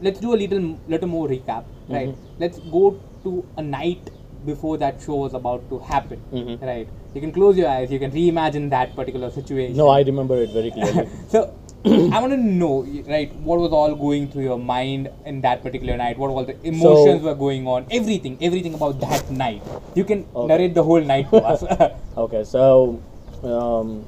Let's 0.00 0.20
do 0.20 0.34
a 0.34 0.38
little, 0.42 0.78
little 0.88 1.08
more 1.08 1.28
recap, 1.28 1.64
right? 1.88 2.14
Let's 2.38 2.58
go 2.60 2.98
to 3.24 3.44
a 3.56 3.62
night 3.62 4.10
before 4.46 4.78
that 4.78 5.00
show 5.02 5.16
was 5.16 5.34
about 5.34 5.68
to 5.70 5.78
happen, 5.80 6.20
Mhm. 6.32 6.60
right? 6.62 6.88
You 7.14 7.20
can 7.20 7.32
close 7.32 7.56
your 7.56 7.68
eyes. 7.68 7.90
You 7.90 7.98
can 7.98 8.12
reimagine 8.12 8.70
that 8.70 8.94
particular 8.94 9.30
situation. 9.30 9.76
No, 9.76 9.88
I 9.88 10.02
remember 10.02 10.36
it 10.42 10.50
very 10.50 10.70
clearly. 10.70 11.08
So, 11.28 11.52
I 11.84 12.20
want 12.20 12.32
to 12.32 12.36
know, 12.36 12.84
right, 13.08 13.34
what 13.48 13.58
was 13.64 13.72
all 13.72 13.94
going 13.94 14.28
through 14.28 14.44
your 14.44 14.58
mind 14.58 15.10
in 15.24 15.40
that 15.42 15.62
particular 15.62 15.96
night? 15.96 16.18
What 16.18 16.30
all 16.30 16.44
the 16.44 16.56
emotions 16.66 17.22
were 17.22 17.34
going 17.34 17.66
on? 17.66 17.86
Everything, 17.90 18.36
everything 18.40 18.74
about 18.74 19.00
that 19.00 19.30
night. 19.30 19.62
You 19.94 20.04
can 20.04 20.24
Okay. 20.34 20.46
narrate 20.52 20.74
the 20.74 20.82
whole 20.82 21.00
night 21.00 21.30
to 21.30 21.42
us. 21.44 21.64
okay, 22.26 22.44
so 22.44 23.00
um, 23.42 24.04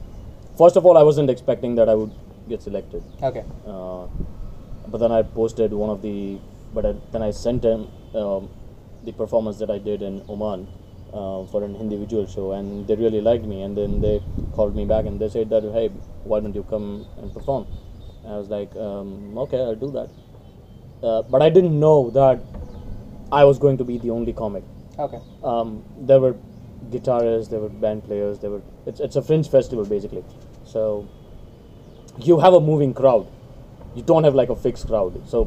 first 0.57 0.77
of 0.77 0.85
all, 0.87 0.97
I 0.99 1.03
wasn't 1.03 1.31
expecting 1.31 1.75
that 1.77 1.89
I 1.89 1.95
would 1.95 2.11
get 2.49 2.63
selected. 2.63 3.03
okay. 3.23 3.45
Uh, 3.67 4.07
but 4.91 4.99
then 4.99 5.13
I 5.13 5.23
posted 5.23 5.73
one 5.73 5.91
of 5.91 6.03
the, 6.03 6.39
but 6.75 6.85
I, 6.87 6.95
then 7.13 7.23
I 7.23 7.31
sent 7.31 7.65
him 7.65 7.89
um, 8.15 8.49
the 9.05 9.13
performance 9.13 9.59
that 9.59 9.71
I 9.71 9.79
did 9.79 10.03
in 10.03 10.23
Oman 10.29 10.67
uh, 11.13 11.45
for 11.47 11.65
an 11.65 11.77
individual 11.77 12.27
show, 12.27 12.53
and 12.53 12.87
they 12.87 12.97
really 12.97 13.21
liked 13.21 13.45
me. 13.45 13.63
And 13.63 13.77
then 13.77 14.01
they 14.01 14.23
called 14.53 14.75
me 14.75 14.85
back 14.85 15.07
and 15.07 15.21
they 15.21 15.29
said 15.29 15.51
that, 15.51 15.63
hey, 15.63 15.89
why 16.25 16.41
don't 16.41 16.55
you 16.55 16.65
come 16.65 17.07
and 17.19 17.33
perform? 17.33 17.67
And 18.25 18.35
I 18.35 18.37
was 18.37 18.49
like, 18.49 18.75
um, 18.77 19.39
okay, 19.39 19.59
I'll 19.59 19.75
do 19.75 19.91
that. 19.93 20.11
Uh, 21.03 21.23
but 21.23 21.41
I 21.41 21.49
didn't 21.49 21.79
know 21.79 22.11
that 22.11 22.41
I 23.33 23.45
was 23.45 23.59
going 23.59 23.79
to 23.79 23.85
be 23.85 23.99
the 23.99 24.11
only 24.11 24.33
comic. 24.33 24.65
Okay. 24.99 25.19
Um, 25.43 25.83
there 25.99 26.21
were 26.21 26.37
guitarists, 26.91 27.49
there 27.49 27.61
were 27.61 27.69
band 27.69 28.05
players, 28.05 28.39
there 28.39 28.51
were. 28.51 28.63
It's 28.87 29.01
it's 29.01 29.17
a 29.17 29.23
fringe 29.23 29.49
festival 29.49 29.85
basically, 29.85 30.25
so 30.65 31.09
you 32.19 32.41
have 32.41 32.53
a 32.55 32.61
moving 32.61 32.93
crowd. 32.93 33.27
You 33.95 34.03
don't 34.03 34.25
have 34.25 34.35
like 34.35 34.49
a 34.51 34.57
fixed 34.57 34.87
crowd. 34.87 35.21
So, 35.29 35.45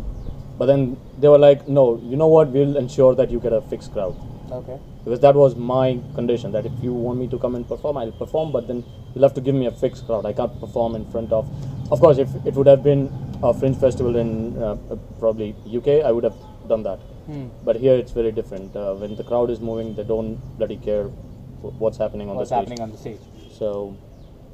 but 0.58 0.66
then 0.68 0.98
they 1.20 1.28
were 1.28 1.38
like, 1.40 1.68
no, 1.68 2.00
you 2.04 2.16
know 2.16 2.28
what? 2.28 2.50
We'll 2.50 2.78
ensure 2.78 3.16
that 3.16 3.32
you 3.32 3.40
get 3.40 3.54
a 3.54 3.62
fixed 3.62 3.92
crowd 3.94 4.16
Okay. 4.52 4.78
because 5.04 5.20
that 5.22 5.36
was 5.36 5.56
my 5.56 6.00
condition. 6.16 6.52
That 6.52 6.66
if 6.66 6.72
you 6.82 6.94
want 6.94 7.20
me 7.20 7.28
to 7.30 7.38
come 7.40 7.56
and 7.56 7.68
perform, 7.68 7.98
I'll 7.98 8.12
perform, 8.12 8.52
but 8.52 8.68
then 8.68 8.84
you'll 9.14 9.24
have 9.24 9.34
to 9.36 9.42
give 9.42 9.56
me 9.56 9.66
a 9.68 9.72
fixed 9.72 10.06
crowd. 10.06 10.26
I 10.26 10.34
can't 10.34 10.58
perform 10.60 10.96
in 10.96 11.10
front 11.12 11.32
of. 11.32 11.50
Of 11.92 12.00
course, 12.00 12.18
if 12.18 12.30
it 12.46 12.54
would 12.56 12.68
have 12.68 12.84
been 12.84 13.12
a 13.42 13.54
fringe 13.54 13.78
festival 13.78 14.16
in 14.16 14.62
uh, 14.62 14.76
probably 15.20 15.56
UK, 15.76 16.06
I 16.06 16.12
would 16.12 16.24
have 16.24 16.36
done 16.68 16.84
that. 16.84 17.00
Hmm. 17.28 17.48
But 17.64 17.78
here 17.78 17.96
it's 17.96 18.12
very 18.12 18.32
different. 18.32 18.76
Uh, 18.76 18.94
when 18.96 19.16
the 19.16 19.24
crowd 19.24 19.50
is 19.50 19.60
moving, 19.60 19.96
they 19.96 20.04
don't 20.04 20.36
bloody 20.58 20.78
care 20.78 21.06
what's 21.62 21.98
happening 21.98 22.30
on 22.30 22.36
What's 22.36 22.50
the 22.50 22.58
stage. 22.58 22.68
happening 22.70 22.82
on 22.84 22.92
the 22.92 22.98
stage? 22.98 23.20
So 23.58 23.96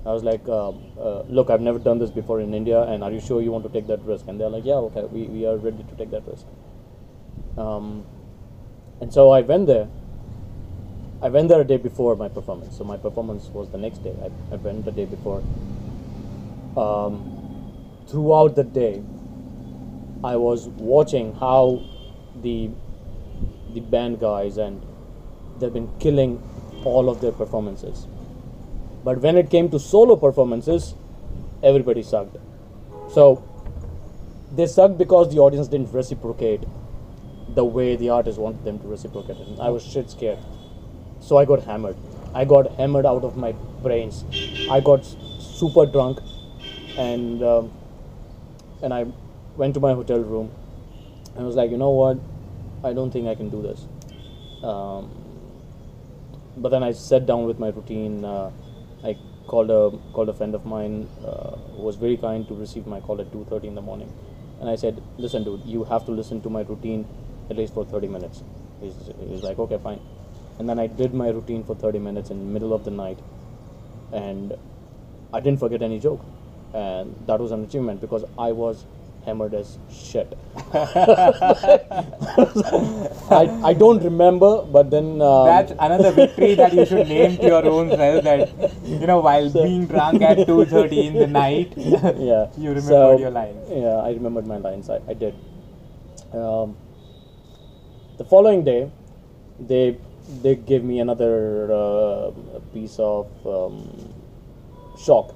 I 0.06 0.14
was 0.14 0.24
like, 0.24 0.48
uh, 0.48 0.70
uh, 0.70 1.24
look, 1.28 1.50
I've 1.50 1.62
never 1.62 1.78
done 1.78 2.00
this 2.00 2.10
before 2.10 2.40
in 2.40 2.54
India, 2.54 2.82
and 2.84 3.04
are 3.04 3.12
you 3.12 3.20
sure 3.20 3.42
you 3.42 3.52
want 3.52 3.66
to 3.66 3.70
take 3.70 3.88
that 3.88 4.02
risk? 4.04 4.28
And 4.28 4.40
they're 4.40 4.50
like, 4.50 4.66
yeah, 4.66 4.76
okay, 4.76 5.04
we, 5.04 5.24
we 5.26 5.46
are 5.46 5.58
ready 5.58 5.84
to 5.84 5.96
take 5.96 6.12
that 6.12 6.26
risk. 6.26 6.46
Um, 7.58 8.06
and 9.02 9.14
so 9.14 9.32
I 9.32 9.42
went 9.42 9.68
there. 9.68 9.88
I 11.22 11.28
went 11.28 11.50
there 11.50 11.60
a 11.60 11.66
day 11.66 11.78
before 11.78 12.16
my 12.16 12.30
performance. 12.30 12.78
So 12.78 12.86
my 12.86 12.96
performance 12.96 13.48
was 13.48 13.70
the 13.70 13.78
next 13.78 14.00
day. 14.00 14.16
I, 14.22 14.54
I 14.54 14.58
went 14.58 14.86
the 14.86 14.92
day 14.92 15.06
before. 15.06 15.44
Um, 16.78 17.74
throughout 18.08 18.56
the 18.56 18.64
day, 18.64 19.04
I 20.24 20.38
was 20.38 20.68
watching 20.68 21.34
how 21.36 21.84
the 22.42 22.70
the 23.74 23.80
band 23.82 24.20
guys 24.20 24.58
and 24.58 24.82
they've 25.60 25.72
been 25.72 25.90
killing 26.00 26.42
all 26.84 27.10
of 27.10 27.22
their 27.22 27.32
performances. 27.32 28.08
But 29.04 29.22
when 29.22 29.38
it 29.38 29.50
came 29.50 29.70
to 29.70 29.80
solo 29.80 30.16
performances, 30.16 30.94
everybody 31.64 32.04
sucked. 32.04 32.38
So 33.12 33.44
they 34.56 34.66
sucked 34.66 34.98
because 34.98 35.34
the 35.34 35.40
audience 35.40 35.68
didn't 35.68 35.94
reciprocate 35.94 36.64
the 37.56 37.66
way 37.66 37.96
the 37.96 38.10
artist 38.10 38.38
wanted 38.38 38.64
them 38.64 38.80
to 38.80 38.88
reciprocate. 38.88 39.38
And 39.38 39.60
I 39.60 39.70
was 39.70 39.84
shit 39.84 40.10
scared. 40.10 40.40
So 41.20 41.38
I 41.38 41.46
got 41.46 41.64
hammered. 41.64 41.98
I 42.34 42.46
got 42.46 42.72
hammered 42.74 43.06
out 43.06 43.24
of 43.24 43.38
my 43.38 43.54
brains. 43.82 44.24
I 44.70 44.80
got 44.80 45.06
super 45.40 45.86
drunk, 45.86 46.20
and 46.98 47.42
um, 47.44 47.72
and 48.84 48.94
I 48.94 49.08
went 49.58 49.74
to 49.74 49.80
my 49.80 49.94
hotel 49.94 50.20
room. 50.20 50.52
and 51.36 51.46
was 51.46 51.56
like, 51.56 51.72
you 51.72 51.78
know 51.78 51.90
what? 51.90 52.18
I 52.84 52.94
don't 52.94 53.12
think 53.12 53.28
I 53.28 53.36
can 53.36 53.50
do 53.50 53.62
this. 53.62 53.86
Um, 54.64 55.10
but 56.58 56.70
then 56.70 56.84
I 56.84 56.92
sat 56.92 57.26
down 57.26 57.46
with 57.46 57.60
my 57.60 57.70
routine. 57.70 58.24
Uh, 58.24 58.52
I 59.04 59.18
called 59.48 59.72
a 59.72 59.92
called 60.14 60.30
a 60.30 60.34
friend 60.34 60.56
of 60.56 60.66
mine 60.66 61.10
uh, 61.26 61.56
who 61.76 61.82
was 61.84 61.96
very 61.96 62.18
kind 62.18 62.48
to 62.48 62.54
receive 62.54 62.86
my 62.88 63.00
call 63.00 63.20
at 63.22 63.32
two 63.32 63.46
thirty 63.50 63.68
in 63.68 63.76
the 63.76 63.82
morning, 63.82 64.12
and 64.60 64.70
I 64.70 64.76
said, 64.76 65.02
"Listen, 65.18 65.44
dude, 65.44 65.62
you 65.66 65.84
have 65.86 66.06
to 66.06 66.12
listen 66.12 66.42
to 66.42 66.50
my 66.50 66.62
routine 66.62 67.06
at 67.50 67.58
least 67.58 67.74
for 67.74 67.86
thirty 67.86 68.08
minutes." 68.08 68.44
he's, 68.82 68.96
he's 69.30 69.44
like, 69.44 69.60
okay, 69.60 69.78
fine. 69.78 70.00
And 70.58 70.68
then 70.68 70.80
I 70.80 70.88
did 70.88 71.14
my 71.14 71.30
routine 71.30 71.64
for 71.64 71.76
30 71.76 72.00
minutes 72.00 72.30
in 72.30 72.40
the 72.40 72.46
middle 72.46 72.74
of 72.74 72.84
the 72.84 72.92
night, 72.92 73.20
and 74.12 74.54
I 75.34 75.40
didn't 75.40 75.60
forget 75.60 75.82
any 75.82 76.00
joke, 76.00 76.24
and 76.74 77.16
that 77.28 77.40
was 77.40 77.52
an 77.52 77.64
achievement 77.64 78.02
because 78.02 78.26
I 78.38 78.52
was 78.52 78.86
hammered 79.26 79.54
as 79.54 79.78
shit. 79.92 80.38
I, 80.74 81.80
I 83.64 83.74
don't 83.74 84.04
remember, 84.04 84.62
but 84.64 84.90
then 84.92 85.22
um, 85.22 85.46
That's 85.48 85.72
another 85.80 86.12
victory 86.12 86.56
that 86.56 86.74
you 86.74 86.86
should 86.86 87.08
name 87.08 87.38
to 87.38 87.44
your 87.48 87.66
own 87.66 87.90
self. 87.92 88.24
That 88.24 88.50
you 88.84 89.06
know, 89.06 89.20
while 89.20 89.50
being 89.50 89.88
drunk 89.88 90.22
at 90.22 90.46
two 90.46 90.66
thirty 90.66 91.08
in 91.08 91.14
the 91.14 91.28
night, 91.28 91.74
yeah. 91.78 92.48
you 92.58 92.70
remembered 92.70 92.84
So, 92.84 93.18
your 93.18 93.32
lines. 93.32 93.70
Yeah, 93.70 94.04
I 94.08 94.12
remembered 94.12 94.48
my 94.48 94.58
lines. 94.58 94.90
I, 94.90 95.00
I 95.08 95.14
did. 95.14 95.36
Um, 96.34 96.76
the 98.18 98.26
following 98.26 98.64
day, 98.64 98.92
they 99.60 99.98
they 100.42 100.56
gave 100.56 100.84
me 100.84 101.00
another 101.00 101.72
uh, 101.74 102.32
piece 102.74 103.00
of 103.00 103.28
um, 103.48 104.14
shock 104.98 105.34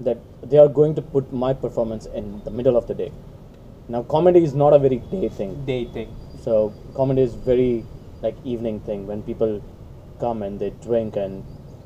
that 0.00 0.18
they 0.42 0.58
are 0.58 0.68
going 0.68 0.94
to 0.94 1.02
put 1.02 1.32
my 1.32 1.52
performance 1.52 2.06
in 2.06 2.42
the 2.44 2.50
middle 2.50 2.76
of 2.76 2.86
the 2.86 2.94
day. 2.94 3.12
Now, 3.88 4.02
comedy 4.02 4.42
is 4.42 4.54
not 4.54 4.72
a 4.72 4.78
very 4.78 4.98
day 4.98 5.28
thing. 5.28 5.64
Day 5.64 5.84
thing. 5.84 6.14
So 6.42 6.72
comedy 6.94 7.22
is 7.22 7.34
very 7.34 7.84
like 8.22 8.36
evening 8.44 8.80
thing 8.80 9.06
when 9.06 9.22
people 9.22 9.62
come 10.18 10.42
and 10.42 10.58
they 10.60 10.70
drink 10.70 11.16
and 11.16 11.44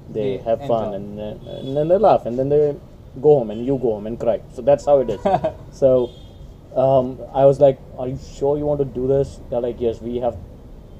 they 0.08 0.36
They 0.36 0.42
have 0.44 0.66
fun 0.66 0.94
and, 0.94 1.20
uh, 1.20 1.50
and 1.60 1.76
then 1.76 1.88
they 1.88 1.96
laugh 1.96 2.26
and 2.26 2.38
then 2.38 2.48
they 2.48 2.76
go 3.20 3.38
home 3.38 3.50
and 3.50 3.64
you 3.64 3.78
go 3.78 3.92
home 3.94 4.06
and 4.06 4.18
cry. 4.20 4.40
So 4.52 4.62
that's 4.62 4.84
how 4.84 4.98
it 5.00 5.10
is. 5.10 5.20
so 5.72 6.10
um, 6.74 7.18
I 7.32 7.44
was 7.46 7.60
like, 7.60 7.78
"Are 7.98 8.08
you 8.08 8.18
sure 8.18 8.58
you 8.58 8.66
want 8.66 8.80
to 8.80 8.84
do 8.84 9.06
this?" 9.06 9.40
They're 9.48 9.60
like, 9.60 9.80
"Yes, 9.80 10.00
we 10.00 10.16
have 10.18 10.36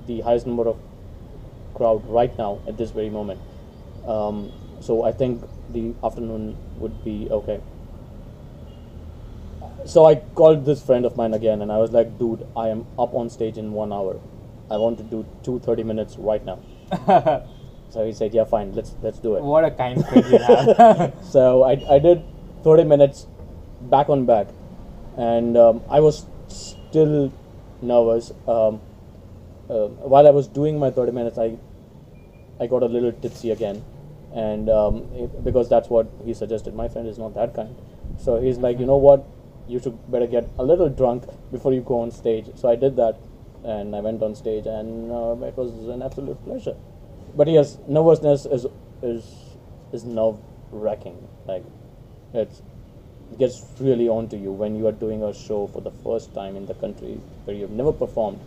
the 0.07 0.21
highest 0.21 0.47
number 0.47 0.69
of 0.69 0.79
crowd 1.75 2.07
right 2.07 2.37
now 2.39 2.61
at 2.67 2.79
this 2.79 2.93
very 2.93 3.11
moment." 3.11 3.41
Um, 4.07 4.53
so 4.81 5.03
I 5.03 5.13
think 5.13 5.43
the 5.75 5.95
afternoon 6.03 6.57
would 6.79 7.05
be 7.05 7.29
okay 7.31 7.61
so 9.85 10.07
I 10.07 10.17
called 10.17 10.65
this 10.65 10.83
friend 10.83 11.05
of 11.05 11.17
mine 11.17 11.35
again 11.35 11.63
and 11.63 11.71
I 11.71 11.79
was 11.79 11.91
like, 11.91 12.19
dude, 12.19 12.47
I 12.57 12.69
am 12.69 12.87
up 12.99 13.15
on 13.15 13.29
stage 13.29 13.59
in 13.59 13.73
one 13.73 13.93
hour. 13.93 14.19
I 14.71 14.77
want 14.77 14.99
to 14.99 15.05
do 15.05 15.27
two 15.43 15.59
30 15.61 15.83
minutes 15.85 16.17
right 16.17 16.45
now. 16.45 16.59
so 17.91 18.05
he 18.05 18.13
said, 18.13 18.33
yeah, 18.35 18.45
fine, 18.45 18.73
let's 18.73 18.95
let's 19.03 19.19
do 19.19 19.37
it. 19.37 19.43
what 19.43 19.65
a 19.65 19.71
kind 19.71 20.05
friend 20.07 20.27
you 20.27 20.39
have. 20.39 21.15
So 21.23 21.63
I, 21.63 21.73
I 21.97 21.99
did 21.99 22.25
30 22.63 22.85
minutes 22.85 23.27
back 23.83 24.09
on 24.09 24.25
back 24.25 24.49
and 25.17 25.57
um, 25.57 25.83
I 25.91 26.01
was 26.01 26.27
still 26.49 27.33
nervous. 27.83 28.33
Um, 28.49 28.81
uh, 29.69 29.89
while 30.13 30.27
I 30.27 30.31
was 30.31 30.49
doing 30.49 30.79
my 30.79 30.91
30 30.91 31.13
minutes, 31.13 31.39
I 31.39 31.59
I 32.61 32.67
got 32.67 32.83
a 32.83 32.87
little 32.87 33.13
tipsy 33.13 33.51
again, 33.51 33.85
and 34.35 34.69
um, 34.69 35.07
because 35.45 35.69
that's 35.69 35.89
what 35.89 36.09
he 36.25 36.35
suggested. 36.35 36.75
My 36.75 36.89
friend 36.89 37.07
is 37.07 37.19
not 37.19 37.35
that 37.35 37.55
kind, 37.55 37.75
so 38.19 38.41
he's 38.41 38.59
like, 38.59 38.79
you 38.79 38.87
know 38.87 38.97
what, 38.97 39.25
you 39.69 39.79
should 39.79 39.97
better 40.11 40.27
get 40.27 40.49
a 40.59 40.65
little 40.65 40.89
drunk 40.89 41.25
before 41.53 41.73
you 41.73 41.81
go 41.81 42.01
on 42.01 42.11
stage. 42.11 42.47
So 42.57 42.69
I 42.69 42.77
did 42.77 42.97
that, 42.97 43.17
and 43.65 43.95
I 43.95 44.01
went 44.01 44.23
on 44.23 44.35
stage, 44.35 44.67
and 44.67 45.11
uh, 45.11 45.37
it 45.47 45.57
was 45.57 45.89
an 45.89 46.03
absolute 46.03 46.43
pleasure. 46.45 46.77
But 47.37 47.49
yes, 47.49 47.79
nervousness 47.89 48.47
is 48.47 48.67
is 49.03 49.25
is 49.93 50.05
nerve 50.05 50.39
wracking. 50.73 51.17
Like 51.47 51.65
it's 52.33 52.63
it 53.31 53.39
gets 53.39 53.65
really 53.81 54.09
onto 54.09 54.37
you 54.37 54.53
when 54.53 54.77
you 54.77 54.87
are 54.87 54.93
doing 54.93 55.23
a 55.23 55.33
show 55.33 55.67
for 55.69 55.81
the 55.81 55.91
first 55.91 56.35
time 56.35 56.57
in 56.57 56.67
the 56.67 56.75
country 56.75 57.21
where 57.45 57.57
you've 57.57 57.71
never 57.71 57.93
performed, 57.93 58.41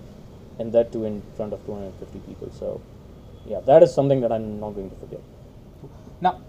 and 0.60 0.72
that 0.74 0.92
too 0.92 1.06
in 1.06 1.22
front 1.36 1.54
of 1.54 1.66
250 1.66 2.20
people. 2.20 2.52
So, 2.52 2.82
yeah, 3.46 3.60
that 3.62 3.84
is 3.84 3.94
something 3.94 4.22
that 4.22 4.32
I'm 4.32 4.60
not 4.60 4.72
going 4.72 4.90
to 4.90 4.96
forget. 4.98 5.22
Now, 6.22 6.42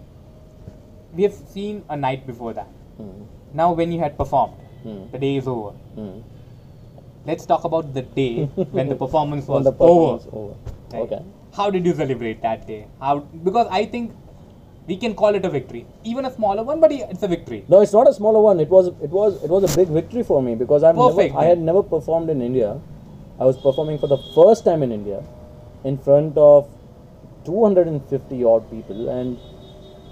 we 1.14 1.22
have 1.22 1.34
seen 1.34 1.84
a 1.88 1.96
night 1.96 2.26
before 2.26 2.52
that. 2.54 2.68
Mm. 3.00 3.26
Now, 3.54 3.72
when 3.72 3.92
you 3.92 4.00
had 4.00 4.16
performed, 4.16 4.54
Hmm. 4.82 4.98
the 5.12 5.18
day 5.18 5.36
is 5.36 5.48
over. 5.48 5.72
Mm. 5.96 6.22
Let's 7.26 7.46
talk 7.46 7.64
about 7.64 7.92
the 7.94 8.02
day 8.02 8.44
when 8.76 8.88
the 8.88 8.94
performance 8.94 9.48
was 9.48 9.64
the 9.64 9.72
over. 9.72 9.78
performance 9.78 10.26
over. 10.32 10.54
Right? 10.92 11.02
Okay. 11.02 11.22
How 11.52 11.70
did 11.70 11.84
you 11.84 11.94
celebrate 11.94 12.40
that 12.42 12.66
day? 12.66 12.86
How 13.00 13.18
because 13.48 13.66
I 13.70 13.84
think 13.86 14.12
we 14.86 14.96
can 14.96 15.14
call 15.14 15.34
it 15.34 15.44
a 15.44 15.50
victory, 15.50 15.84
even 16.04 16.24
a 16.24 16.30
smaller 16.32 16.62
one, 16.62 16.80
but 16.80 16.92
it's 16.92 17.22
a 17.22 17.28
victory. 17.28 17.64
No, 17.68 17.80
it's 17.80 17.92
not 17.92 18.08
a 18.08 18.14
smaller 18.14 18.40
one. 18.40 18.60
It 18.60 18.68
was 18.68 18.88
it 19.08 19.10
was 19.10 19.42
it 19.42 19.50
was 19.50 19.66
a 19.70 19.76
big 19.76 19.88
victory 19.88 20.22
for 20.22 20.40
me 20.42 20.54
because 20.54 20.82
Perfect, 20.82 21.34
never 21.34 21.38
I 21.44 21.48
had 21.48 21.58
never 21.58 21.82
performed 21.82 22.30
in 22.30 22.40
India. 22.40 22.80
I 23.40 23.44
was 23.44 23.56
performing 23.56 23.98
for 23.98 24.06
the 24.06 24.18
first 24.36 24.64
time 24.64 24.82
in 24.82 24.92
India 24.92 25.22
in 25.84 25.98
front 25.98 26.38
of 26.38 26.68
250 27.44 28.44
odd 28.44 28.70
people 28.70 29.08
and 29.08 29.38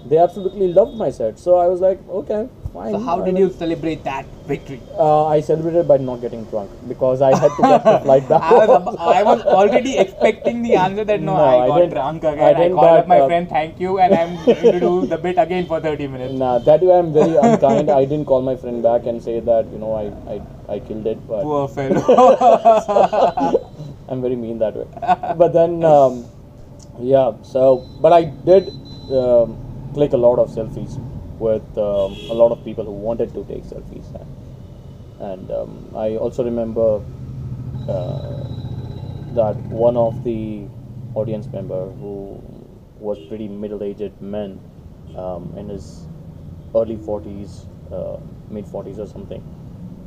they 0.05 0.17
absolutely 0.17 0.73
loved 0.73 0.97
my 0.97 1.09
set. 1.09 1.39
So 1.39 1.55
I 1.55 1.67
was 1.67 1.81
like, 1.81 1.99
okay, 2.07 2.47
fine. 2.73 2.93
So 2.93 2.99
how 2.99 3.21
I 3.21 3.25
did 3.25 3.35
mean, 3.35 3.43
you 3.43 3.51
celebrate 3.51 4.03
that 4.03 4.25
victory? 4.45 4.81
Uh, 4.97 5.27
I 5.27 5.41
celebrated 5.41 5.87
by 5.87 5.97
not 5.97 6.21
getting 6.21 6.45
drunk 6.45 6.71
because 6.87 7.21
I 7.21 7.37
had 7.37 7.51
to 7.55 7.61
get 7.61 7.83
the 7.83 7.99
flight 7.99 8.29
back. 8.29 8.41
I 8.41 8.65
was, 8.65 8.95
I 8.99 9.23
was 9.23 9.41
already 9.41 9.97
expecting 9.97 10.61
the 10.61 10.75
answer 10.75 11.03
that 11.03 11.21
no, 11.21 11.35
No, 11.35 11.43
I 11.43 11.65
I 11.65 11.67
got 11.67 11.89
drunk 11.89 12.23
again. 12.23 12.39
I, 12.39 12.53
didn't, 12.53 12.75
called 12.75 12.99
up 12.99 13.07
my 13.07 13.19
uh, 13.19 13.27
friend, 13.27 13.49
thank 13.49 13.79
you, 13.79 13.99
and 13.99 14.13
I'm 14.13 14.45
going 14.45 14.73
to 14.73 14.79
do 14.79 15.05
the 15.07 15.17
bit 15.17 15.37
again 15.37 15.65
for 15.65 15.81
30 15.81 16.07
minutes. 16.07 16.33
Nah, 16.33 16.59
that 16.59 16.81
way 16.81 16.97
I'm 16.97 17.11
very 17.11 17.35
unkind. 17.35 17.89
I 17.89 18.05
didn't 18.05 18.25
call 18.25 18.41
my 18.41 18.55
friend 18.55 18.81
back 18.81 19.05
and 19.05 19.21
say 19.21 19.39
that 19.41 19.65
you 19.71 19.79
know 19.79 19.93
I 19.93 20.35
I, 20.35 20.75
I 20.75 20.79
killed 20.79 21.07
it, 21.07 21.27
but 21.27 21.43
Poor 21.43 21.67
fellow. 21.67 23.73
I'm 24.09 24.21
very 24.21 24.35
mean 24.35 24.59
that 24.59 24.73
way. 24.73 24.87
But 25.37 25.51
then, 25.51 25.83
um, 25.83 26.25
yeah. 26.99 27.33
So, 27.43 27.85
but 27.99 28.13
I 28.13 28.23
did 28.23 28.69
um, 29.11 29.66
click 29.97 30.13
a 30.13 30.17
lot 30.17 30.37
of 30.37 30.49
selfies 30.49 30.95
with 31.39 31.77
um, 31.77 32.11
a 32.29 32.35
lot 32.41 32.51
of 32.51 32.63
people 32.63 32.85
who 32.85 32.91
wanted 32.91 33.33
to 33.33 33.43
take 33.45 33.63
selfies, 33.63 34.07
and, 34.19 34.29
and 35.31 35.51
um, 35.51 35.91
I 35.95 36.17
also 36.17 36.43
remember 36.43 37.01
uh, 37.89 38.43
that 39.39 39.55
one 39.87 39.97
of 39.97 40.23
the 40.23 40.67
audience 41.15 41.47
member 41.47 41.89
who 42.01 42.39
was 42.99 43.17
pretty 43.27 43.47
middle-aged 43.47 44.21
man 44.21 44.59
um, 45.15 45.51
in 45.57 45.69
his 45.69 46.05
early 46.75 46.97
40s, 46.97 47.65
uh, 47.91 48.19
mid 48.51 48.65
40s 48.65 48.99
or 48.99 49.07
something. 49.07 49.56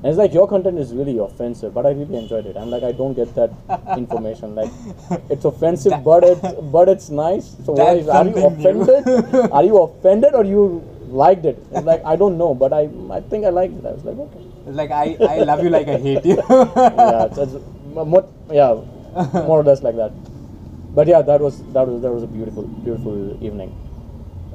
And 0.03 0.07
it's 0.09 0.17
like 0.19 0.33
your 0.33 0.49
content 0.49 0.79
is 0.79 0.95
really 0.95 1.19
offensive, 1.19 1.75
but 1.75 1.85
I 1.85 1.91
really 1.91 2.17
enjoyed 2.17 2.47
it. 2.47 2.57
I'm 2.57 2.71
like 2.71 2.83
I 2.83 2.93
don't 2.93 3.13
get 3.15 3.35
that 3.35 3.51
information. 3.99 4.55
Like 4.55 4.71
it's 5.31 5.45
offensive, 5.45 5.91
That- 5.93 6.05
but 6.05 6.25
it's 6.25 6.41
but 6.77 6.89
it's 6.89 7.11
nice. 7.11 7.51
So 7.65 7.73
why 7.73 7.95
is, 7.97 8.09
are 8.09 8.25
you 8.27 8.47
offended? 8.47 9.53
are 9.53 9.65
you 9.65 9.77
offended 9.83 10.35
or 10.35 10.45
you 10.45 10.83
liked 11.09 11.45
it? 11.45 11.59
It's 11.73 11.85
like 11.85 12.03
I 12.05 12.17
don't 12.17 12.39
know, 12.39 12.55
but 12.55 12.73
I 12.73 12.89
I 13.11 13.21
think 13.21 13.45
I 13.45 13.51
liked 13.51 13.75
it. 13.75 13.85
I 13.85 13.93
was 13.93 14.05
like 14.05 14.17
okay. 14.17 14.41
It's 14.67 14.77
like 14.77 14.91
I, 14.91 15.17
I 15.29 15.39
love 15.51 15.63
you 15.63 15.71
like 15.71 15.89
I 15.89 15.99
hate 15.99 16.25
you. 16.25 16.37
yeah, 16.49 17.25
it's, 17.27 17.39
it's 17.39 17.55
more, 17.95 18.29
yeah, 18.51 18.75
more 19.49 19.61
or 19.61 19.65
less 19.65 19.83
like 19.83 19.97
that. 19.97 20.13
But 20.95 21.09
yeah, 21.09 21.23
that 21.23 21.41
was 21.41 21.59
that 21.73 21.87
was 21.87 22.01
that 22.03 22.11
was 22.13 22.23
a 22.23 22.27
beautiful 22.27 22.63
beautiful 22.85 23.37
evening. 23.45 23.77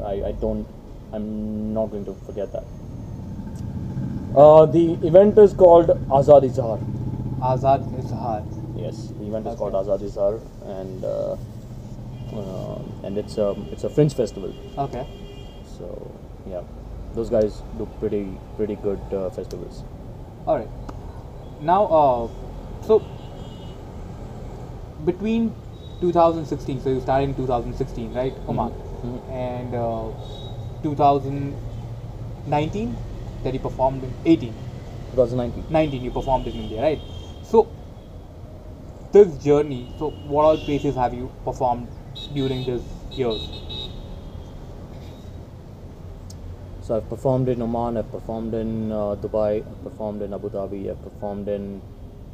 I, 0.03 0.29
I 0.29 0.31
don't 0.33 0.65
I'm 1.13 1.73
not 1.73 1.87
going 1.87 2.05
to 2.05 2.13
forget 2.25 2.51
that. 2.53 2.63
Uh, 4.35 4.65
the 4.65 4.93
event 5.07 5.37
is 5.37 5.53
called 5.53 5.87
Azad 6.09 6.43
Izhar. 6.43 6.79
Azad 7.41 7.81
is 7.97 8.09
hard. 8.11 8.43
Yes, 8.75 9.13
the 9.17 9.25
event 9.27 9.47
is 9.47 9.53
Okay. 9.53 9.59
called 9.59 9.73
Azad 9.81 10.01
Izhar, 10.07 10.41
and 10.77 11.05
uh, 11.05 11.37
uh, 12.39 12.77
and 13.03 13.17
it's 13.17 13.37
a 13.37 13.55
it's 13.71 13.85
a 13.85 13.89
Fringe 13.89 14.13
festival. 14.13 14.51
Okay. 14.77 15.05
So 15.77 16.11
yeah, 16.45 16.63
those 17.13 17.29
guys 17.29 17.61
do 17.77 17.87
pretty 18.01 18.37
pretty 18.57 18.75
good 18.75 18.99
uh, 19.13 19.29
festivals. 19.29 19.83
All 20.45 20.57
right. 20.57 20.69
Now, 21.61 21.85
uh, 21.85 22.27
so 22.85 23.01
between 25.05 25.53
2016, 26.01 26.81
so 26.81 26.89
you 26.89 26.99
started 26.99 27.29
in 27.29 27.35
2016, 27.35 28.13
right, 28.13 28.33
Oman, 28.49 28.73
Mhm. 29.03 29.19
and 29.31 29.73
uh, 29.73 30.09
2019 30.83 32.97
that 33.45 33.53
you 33.53 33.59
performed 33.59 34.03
in 34.03 34.13
18, 34.25 34.53
2019. 35.11 35.65
19 35.69 36.03
you 36.03 36.11
performed 36.11 36.47
in 36.47 36.53
India, 36.53 36.81
right? 36.81 36.99
So 37.43 37.69
this 39.13 39.37
journey, 39.37 39.93
so 39.97 40.09
what 40.27 40.43
all 40.43 40.57
places 40.57 40.95
have 40.95 41.13
you 41.13 41.31
performed 41.45 41.87
during 42.33 42.65
this 42.65 42.81
years? 43.11 43.47
So 46.81 46.97
I've 46.97 47.07
performed 47.07 47.47
in 47.49 47.61
Oman, 47.61 47.97
I've 47.97 48.11
performed 48.11 48.53
in 48.53 48.91
uh, 48.91 49.15
Dubai, 49.15 49.65
I've 49.65 49.83
performed 49.83 50.21
in 50.21 50.33
Abu 50.33 50.49
Dhabi, 50.49 50.89
I've 50.89 51.01
performed 51.03 51.47
in 51.47 51.81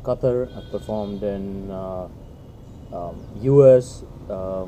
Qatar, 0.03 0.57
I've 0.57 0.71
performed 0.71 1.23
in 1.23 1.69
uh, 1.71 2.07
um, 2.93 3.15
US, 3.41 4.03
uh, 4.29 4.65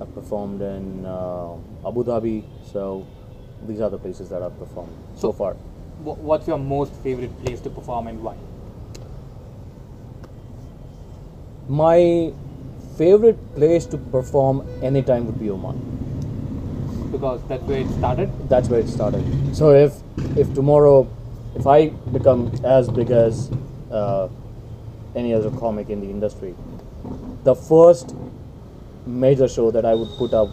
I've 0.00 0.14
performed 0.14 0.62
in 0.62 1.04
uh, 1.04 1.54
Abu 1.86 2.04
Dhabi. 2.04 2.44
So 2.72 3.06
these 3.66 3.80
are 3.80 3.90
the 3.90 3.98
places 3.98 4.28
that 4.30 4.42
I've 4.42 4.58
performed 4.58 5.05
so, 5.16 5.32
far. 5.32 5.54
What's 6.04 6.46
your 6.46 6.58
most 6.58 6.92
favorite 7.02 7.32
place 7.42 7.60
to 7.62 7.70
perform 7.70 8.06
and 8.06 8.22
why? 8.22 8.36
My 11.68 12.32
favorite 12.96 13.38
place 13.54 13.86
to 13.86 13.98
perform 13.98 14.66
anytime 14.82 15.26
would 15.26 15.38
be 15.40 15.50
Oman. 15.50 17.08
Because 17.10 17.40
that's 17.48 17.62
where 17.64 17.80
it 17.80 17.88
started. 17.98 18.30
That's 18.48 18.68
where 18.68 18.80
it 18.80 18.88
started. 18.88 19.24
So 19.56 19.70
if 19.70 19.94
if 20.36 20.52
tomorrow, 20.54 21.08
if 21.54 21.66
I 21.66 21.88
become 21.88 22.52
as 22.62 22.88
big 22.88 23.10
as 23.10 23.50
uh, 23.90 24.28
any 25.14 25.32
other 25.32 25.50
comic 25.50 25.88
in 25.88 26.00
the 26.00 26.10
industry, 26.10 26.54
the 27.44 27.54
first 27.54 28.14
major 29.06 29.48
show 29.48 29.70
that 29.70 29.84
I 29.86 29.94
would 29.94 30.10
put 30.18 30.34
up 30.34 30.50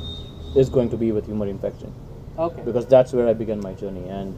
is 0.56 0.70
going 0.70 0.90
to 0.90 0.98
be 0.98 1.12
with 1.12 1.26
Humor 1.26 1.48
Infection 1.48 1.92
Okay. 2.38 2.62
because 2.64 2.86
that's 2.86 3.12
where 3.14 3.28
I 3.28 3.34
began 3.34 3.60
my 3.60 3.74
journey 3.74 4.08
and 4.08 4.38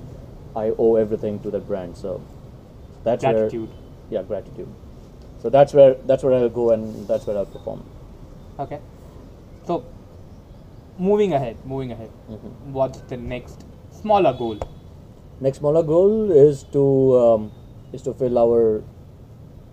I 0.56 0.72
owe 0.78 0.96
everything 0.96 1.40
to 1.40 1.52
that 1.52 1.68
brand. 1.68 1.98
So 1.98 2.22
that's 3.04 3.24
Gratitude. 3.24 3.70
where 3.70 3.78
yeah 4.10 4.24
gratitude. 4.24 4.68
So 5.42 5.50
that's 5.50 5.74
where 5.74 5.96
that's 6.06 6.24
where 6.24 6.34
I'll 6.34 6.50
go 6.50 6.72
and 6.72 7.08
that's 7.08 7.28
where 7.28 7.38
I'll 7.38 7.46
perform. 7.46 7.84
Okay. 8.60 8.80
So, 9.68 9.84
moving 10.98 11.34
ahead, 11.34 11.58
moving 11.66 11.92
ahead. 11.92 12.10
Mhm. 12.30 12.72
What's 12.72 13.00
the 13.02 13.18
next 13.18 13.66
smaller 13.92 14.34
goal? 14.34 14.58
Next 15.42 15.58
smaller 15.60 15.84
goal 15.84 16.32
is 16.32 16.64
to 16.72 16.84
um, 17.20 17.52
is 17.92 18.02
to 18.04 18.14
fill 18.14 18.38
our 18.40 18.84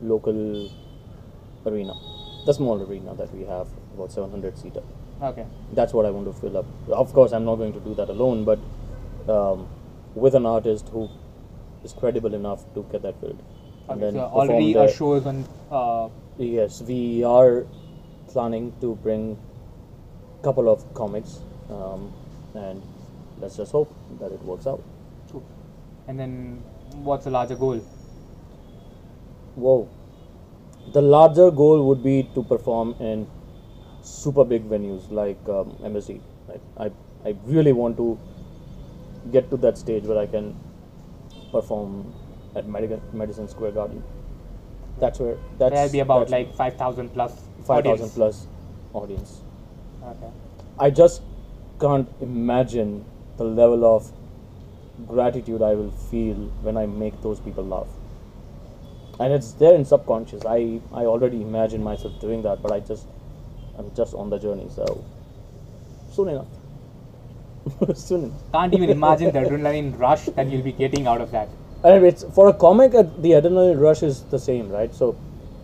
local 0.00 0.68
arena, 1.64 1.94
the 2.44 2.52
small 2.52 2.82
arena 2.82 3.14
that 3.14 3.32
we 3.32 3.44
have, 3.44 3.68
about 3.94 4.10
700 4.10 4.58
seater. 4.58 4.82
Okay. 5.22 5.46
That's 5.72 5.92
what 5.92 6.06
I 6.06 6.10
want 6.10 6.26
to 6.26 6.32
fill 6.32 6.56
up. 6.56 6.66
Of 6.88 7.12
course, 7.12 7.32
I'm 7.32 7.44
not 7.44 7.56
going 7.56 7.72
to 7.72 7.80
do 7.80 7.94
that 7.94 8.08
alone, 8.08 8.44
but 8.44 8.58
um, 9.28 9.68
with 10.14 10.34
an 10.34 10.46
artist 10.46 10.88
who 10.88 11.08
is 11.84 11.92
credible 11.92 12.34
enough 12.34 12.64
to 12.74 12.84
get 12.92 13.02
that 13.02 13.20
filled. 13.20 13.42
Okay. 13.88 14.12
So 14.12 14.20
already 14.20 14.72
there. 14.74 14.84
a 14.84 14.92
show 14.92 15.14
is 15.14 15.26
on. 15.26 15.44
Uh, 15.70 16.08
Yes, 16.38 16.80
we 16.80 17.22
are 17.24 17.66
planning 18.28 18.72
to 18.80 18.96
bring 18.96 19.36
a 20.40 20.42
couple 20.42 20.68
of 20.68 20.82
comics, 20.94 21.40
um, 21.68 22.10
and 22.54 22.82
let's 23.38 23.58
just 23.58 23.70
hope 23.70 23.94
that 24.18 24.32
it 24.32 24.42
works 24.42 24.66
out. 24.66 24.82
and 26.08 26.18
then 26.18 26.62
what's 27.04 27.24
the 27.24 27.30
larger 27.30 27.54
goal? 27.54 27.76
Whoa. 29.54 29.88
The 30.92 31.02
larger 31.02 31.50
goal 31.50 31.86
would 31.86 32.02
be 32.02 32.28
to 32.34 32.42
perform 32.42 32.96
in 32.98 33.26
super 34.02 34.44
big 34.44 34.68
venues 34.68 35.10
like 35.10 35.38
um, 35.48 35.76
MSG. 35.82 36.20
I, 36.78 36.90
I 37.24 37.36
really 37.44 37.72
want 37.72 37.96
to 37.98 38.18
get 39.30 39.50
to 39.50 39.56
that 39.58 39.78
stage 39.78 40.04
where 40.04 40.18
I 40.18 40.26
can 40.26 40.58
perform 41.50 42.12
at 42.56 42.66
Medica- 42.66 43.00
Madison 43.12 43.48
Square 43.48 43.72
Garden. 43.72 44.02
That's 44.98 45.18
where 45.18 45.36
that's 45.58 45.72
There'll 45.74 45.92
be 45.92 46.00
about 46.00 46.30
like 46.30 46.54
five 46.54 46.76
thousand 46.76 47.10
plus. 47.10 47.32
five 47.66 47.84
thousand 47.84 48.10
plus 48.10 48.46
audience. 48.92 49.40
Okay. 50.04 50.30
I 50.78 50.90
just 50.90 51.22
can't 51.80 52.08
imagine 52.20 53.04
the 53.36 53.44
level 53.44 53.84
of 53.84 54.10
gratitude 55.06 55.62
I 55.62 55.74
will 55.74 55.90
feel 55.90 56.34
when 56.62 56.76
I 56.76 56.86
make 56.86 57.20
those 57.22 57.40
people 57.40 57.64
laugh. 57.64 57.88
And 59.20 59.32
it's 59.32 59.52
there 59.52 59.74
in 59.74 59.84
subconscious. 59.84 60.44
I, 60.44 60.80
I 60.92 61.04
already 61.04 61.42
imagine 61.42 61.82
myself 61.82 62.18
doing 62.20 62.42
that, 62.42 62.62
but 62.62 62.72
I 62.72 62.80
just 62.80 63.06
I'm 63.78 63.94
just 63.94 64.14
on 64.14 64.30
the 64.30 64.38
journey. 64.38 64.68
So 64.74 65.04
soon 66.10 66.28
enough. 66.28 66.46
soon. 67.94 68.32
Can't 68.52 68.74
even 68.74 68.90
imagine 68.90 69.32
the 69.32 69.40
adrenaline 69.40 69.98
rush 69.98 70.24
that 70.26 70.50
you'll 70.50 70.62
be 70.62 70.72
getting 70.72 71.06
out 71.06 71.20
of 71.20 71.30
that. 71.30 71.48
And 71.84 72.04
it's 72.04 72.24
for 72.34 72.48
a 72.48 72.52
comic, 72.52 72.94
uh, 72.94 73.02
the 73.02 73.32
adrenaline 73.32 73.80
rush 73.80 74.02
is 74.02 74.22
the 74.24 74.38
same, 74.38 74.68
right? 74.70 74.94
So, 74.94 75.16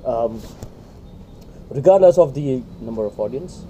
um, 0.05 0.41
regardless 1.71 2.19
of 2.19 2.35
the 2.35 2.63
number 2.81 3.05
of 3.05 3.19
audience, 3.21 3.65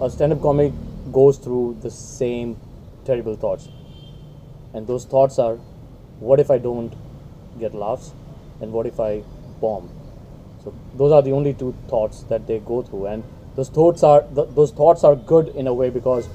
a 0.00 0.10
stand-up 0.10 0.40
comic 0.40 0.72
goes 1.12 1.38
through 1.38 1.78
the 1.82 1.90
same 1.90 2.56
terrible 3.04 3.36
thoughts, 3.36 3.68
and 4.72 4.86
those 4.86 5.04
thoughts 5.04 5.38
are, 5.38 5.56
what 6.20 6.40
if 6.40 6.50
I 6.50 6.58
don't 6.58 6.94
get 7.58 7.74
laughs, 7.74 8.12
and 8.60 8.72
what 8.72 8.86
if 8.86 9.00
I 9.00 9.22
bomb? 9.60 9.90
So 10.64 10.72
those 10.94 11.12
are 11.12 11.22
the 11.22 11.32
only 11.32 11.52
two 11.52 11.74
thoughts 11.88 12.22
that 12.24 12.46
they 12.46 12.60
go 12.60 12.82
through, 12.82 13.06
and 13.06 13.24
those 13.56 13.68
thoughts 13.68 14.02
are 14.02 14.22
th- 14.34 14.48
those 14.54 14.70
thoughts 14.70 15.04
are 15.04 15.16
good 15.16 15.48
in 15.48 15.66
a 15.66 15.74
way 15.74 15.90
because 15.90 16.28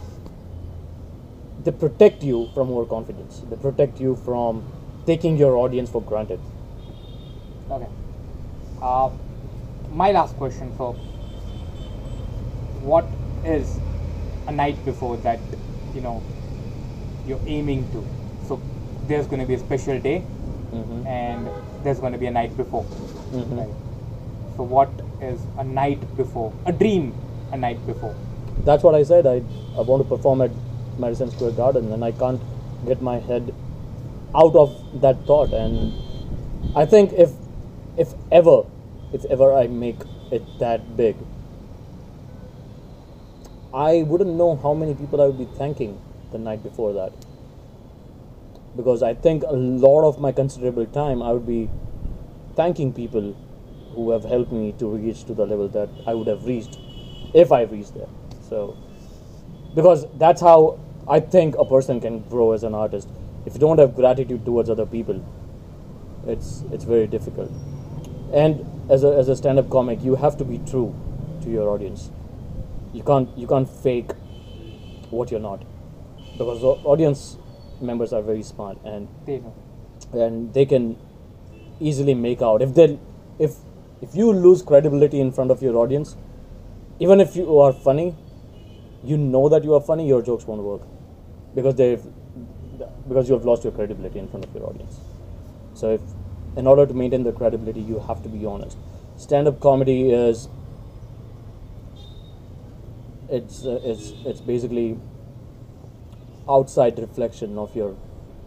they 1.67 1.73
protect 1.73 2.23
you 2.23 2.49
from 2.53 2.69
overconfidence. 2.71 3.41
They 3.49 3.57
protect 3.57 3.99
you 3.99 4.15
from 4.15 4.63
taking 5.05 5.37
your 5.37 5.57
audience 5.57 5.89
for 5.89 6.01
granted. 6.01 6.39
Okay. 7.69 7.87
Uh, 8.81 9.09
my 9.91 10.11
last 10.11 10.37
question. 10.37 10.71
So, 10.77 10.93
what 12.91 13.11
is 13.43 13.79
a 14.47 14.51
night 14.53 14.83
before 14.85 15.17
that 15.17 15.41
you 15.93 15.99
know 15.99 16.23
you're 17.25 17.41
aiming 17.45 17.83
to? 17.91 18.05
So, 18.47 18.61
there's 19.09 19.27
going 19.27 19.41
to 19.41 19.49
be 19.51 19.55
a 19.55 19.59
special 19.65 19.99
day, 20.07 20.15
Mhm. 20.71 21.05
and 21.17 21.51
there's 21.83 21.99
going 22.05 22.13
to 22.13 22.21
be 22.23 22.31
a 22.31 22.35
night 22.37 22.55
before. 22.61 22.85
Mhm. 23.41 23.59
Right. 23.59 23.75
So, 24.55 24.69
what 24.77 25.03
is 25.31 25.45
a 25.65 25.67
night 25.73 26.07
before? 26.23 26.47
A 26.65 26.77
dream, 26.85 27.11
a 27.51 27.61
night 27.67 27.85
before. 27.91 28.15
That's 28.71 28.89
what 28.89 28.95
I 29.01 29.03
said. 29.13 29.31
I 29.35 29.37
I 29.81 29.85
want 29.91 30.01
to 30.03 30.09
perform 30.15 30.41
at 30.47 30.55
Madison 30.99 31.31
Square 31.31 31.51
Garden, 31.51 31.91
and 31.91 32.03
I 32.03 32.11
can't 32.11 32.41
get 32.85 33.01
my 33.01 33.19
head 33.19 33.53
out 34.35 34.55
of 34.55 35.01
that 35.01 35.25
thought. 35.25 35.53
And 35.53 35.93
I 36.75 36.85
think 36.85 37.13
if 37.13 37.31
if 37.97 38.13
ever 38.31 38.63
if 39.13 39.25
ever 39.25 39.53
I 39.53 39.67
make 39.67 39.97
it 40.31 40.43
that 40.59 40.97
big, 40.97 41.15
I 43.73 44.03
wouldn't 44.03 44.35
know 44.35 44.55
how 44.55 44.73
many 44.73 44.95
people 44.95 45.21
I 45.21 45.25
would 45.27 45.37
be 45.37 45.49
thanking 45.57 45.99
the 46.31 46.37
night 46.37 46.63
before 46.63 46.93
that. 46.93 47.13
Because 48.75 49.01
I 49.01 49.13
think 49.13 49.43
a 49.43 49.53
lot 49.53 50.07
of 50.07 50.19
my 50.19 50.31
considerable 50.31 50.85
time 50.85 51.21
I 51.21 51.31
would 51.31 51.47
be 51.47 51.69
thanking 52.55 52.93
people 52.93 53.35
who 53.95 54.11
have 54.11 54.23
helped 54.23 54.51
me 54.51 54.73
to 54.79 54.87
reach 54.89 55.23
to 55.25 55.33
the 55.33 55.45
level 55.45 55.67
that 55.69 55.89
I 56.05 56.13
would 56.13 56.27
have 56.27 56.45
reached 56.45 56.77
if 57.33 57.51
I 57.51 57.63
reached 57.63 57.95
there. 57.95 58.09
So, 58.47 58.77
because 59.73 60.05
that's 60.17 60.41
how 60.41 60.79
I 61.09 61.19
think 61.19 61.55
a 61.57 61.65
person 61.65 62.01
can 62.01 62.21
grow 62.29 62.51
as 62.51 62.63
an 62.63 62.75
artist. 62.75 63.09
If 63.45 63.53
you 63.53 63.59
don't 63.59 63.79
have 63.79 63.95
gratitude 63.95 64.45
towards 64.45 64.69
other 64.69 64.85
people, 64.85 65.23
it's 66.27 66.63
it's 66.71 66.83
very 66.83 67.07
difficult. 67.07 67.51
And 68.33 68.65
as 68.89 69.03
a 69.03 69.15
as 69.17 69.29
a 69.29 69.35
stand-up 69.35 69.69
comic, 69.69 70.03
you 70.03 70.15
have 70.15 70.37
to 70.37 70.45
be 70.45 70.59
true 70.69 70.93
to 71.43 71.49
your 71.49 71.69
audience. 71.69 72.11
You 72.93 73.03
can't 73.03 73.29
you 73.37 73.47
can't 73.47 73.69
fake 73.69 74.11
what 75.09 75.31
you're 75.31 75.39
not, 75.39 75.63
because 76.37 76.61
the 76.61 76.73
audience 76.93 77.37
members 77.79 78.11
are 78.11 78.21
very 78.21 78.43
smart 78.43 78.77
and 78.83 79.07
They 79.25 79.39
know. 79.39 79.53
and 80.13 80.53
they 80.53 80.65
can 80.65 80.97
easily 81.79 82.13
make 82.15 82.41
out 82.41 82.61
if 82.61 82.73
they 82.73 82.99
if 83.39 83.55
if 84.01 84.15
you 84.15 84.33
lose 84.33 84.61
credibility 84.63 85.19
in 85.19 85.31
front 85.31 85.51
of 85.51 85.61
your 85.61 85.75
audience 85.77 86.15
even 86.99 87.19
if 87.19 87.35
you 87.35 87.59
are 87.59 87.71
funny 87.71 88.15
you 89.03 89.17
know 89.17 89.47
that 89.49 89.63
you 89.63 89.75
are 89.75 89.81
funny 89.81 90.07
your 90.07 90.21
jokes 90.21 90.47
won't 90.47 90.61
work 90.61 90.81
because 91.57 91.75
they've 91.81 92.03
because 93.09 93.29
you 93.29 93.35
have 93.35 93.45
lost 93.49 93.63
your 93.67 93.73
credibility 93.77 94.19
in 94.23 94.27
front 94.33 94.45
of 94.47 94.55
your 94.57 94.65
audience 94.69 94.99
so 95.81 95.91
if 95.97 96.01
in 96.61 96.67
order 96.71 96.85
to 96.91 96.93
maintain 97.01 97.23
the 97.27 97.33
credibility 97.39 97.83
you 97.91 97.99
have 98.07 98.21
to 98.25 98.29
be 98.35 98.45
honest 98.53 98.77
stand 99.25 99.47
up 99.51 99.59
comedy 99.67 99.97
is 100.17 100.47
it's 103.37 103.65
uh, 103.65 103.79
it's 103.83 104.11
it's 104.25 104.41
basically 104.41 104.97
outside 106.57 106.99
reflection 106.99 107.57
of 107.57 107.75
your 107.75 107.95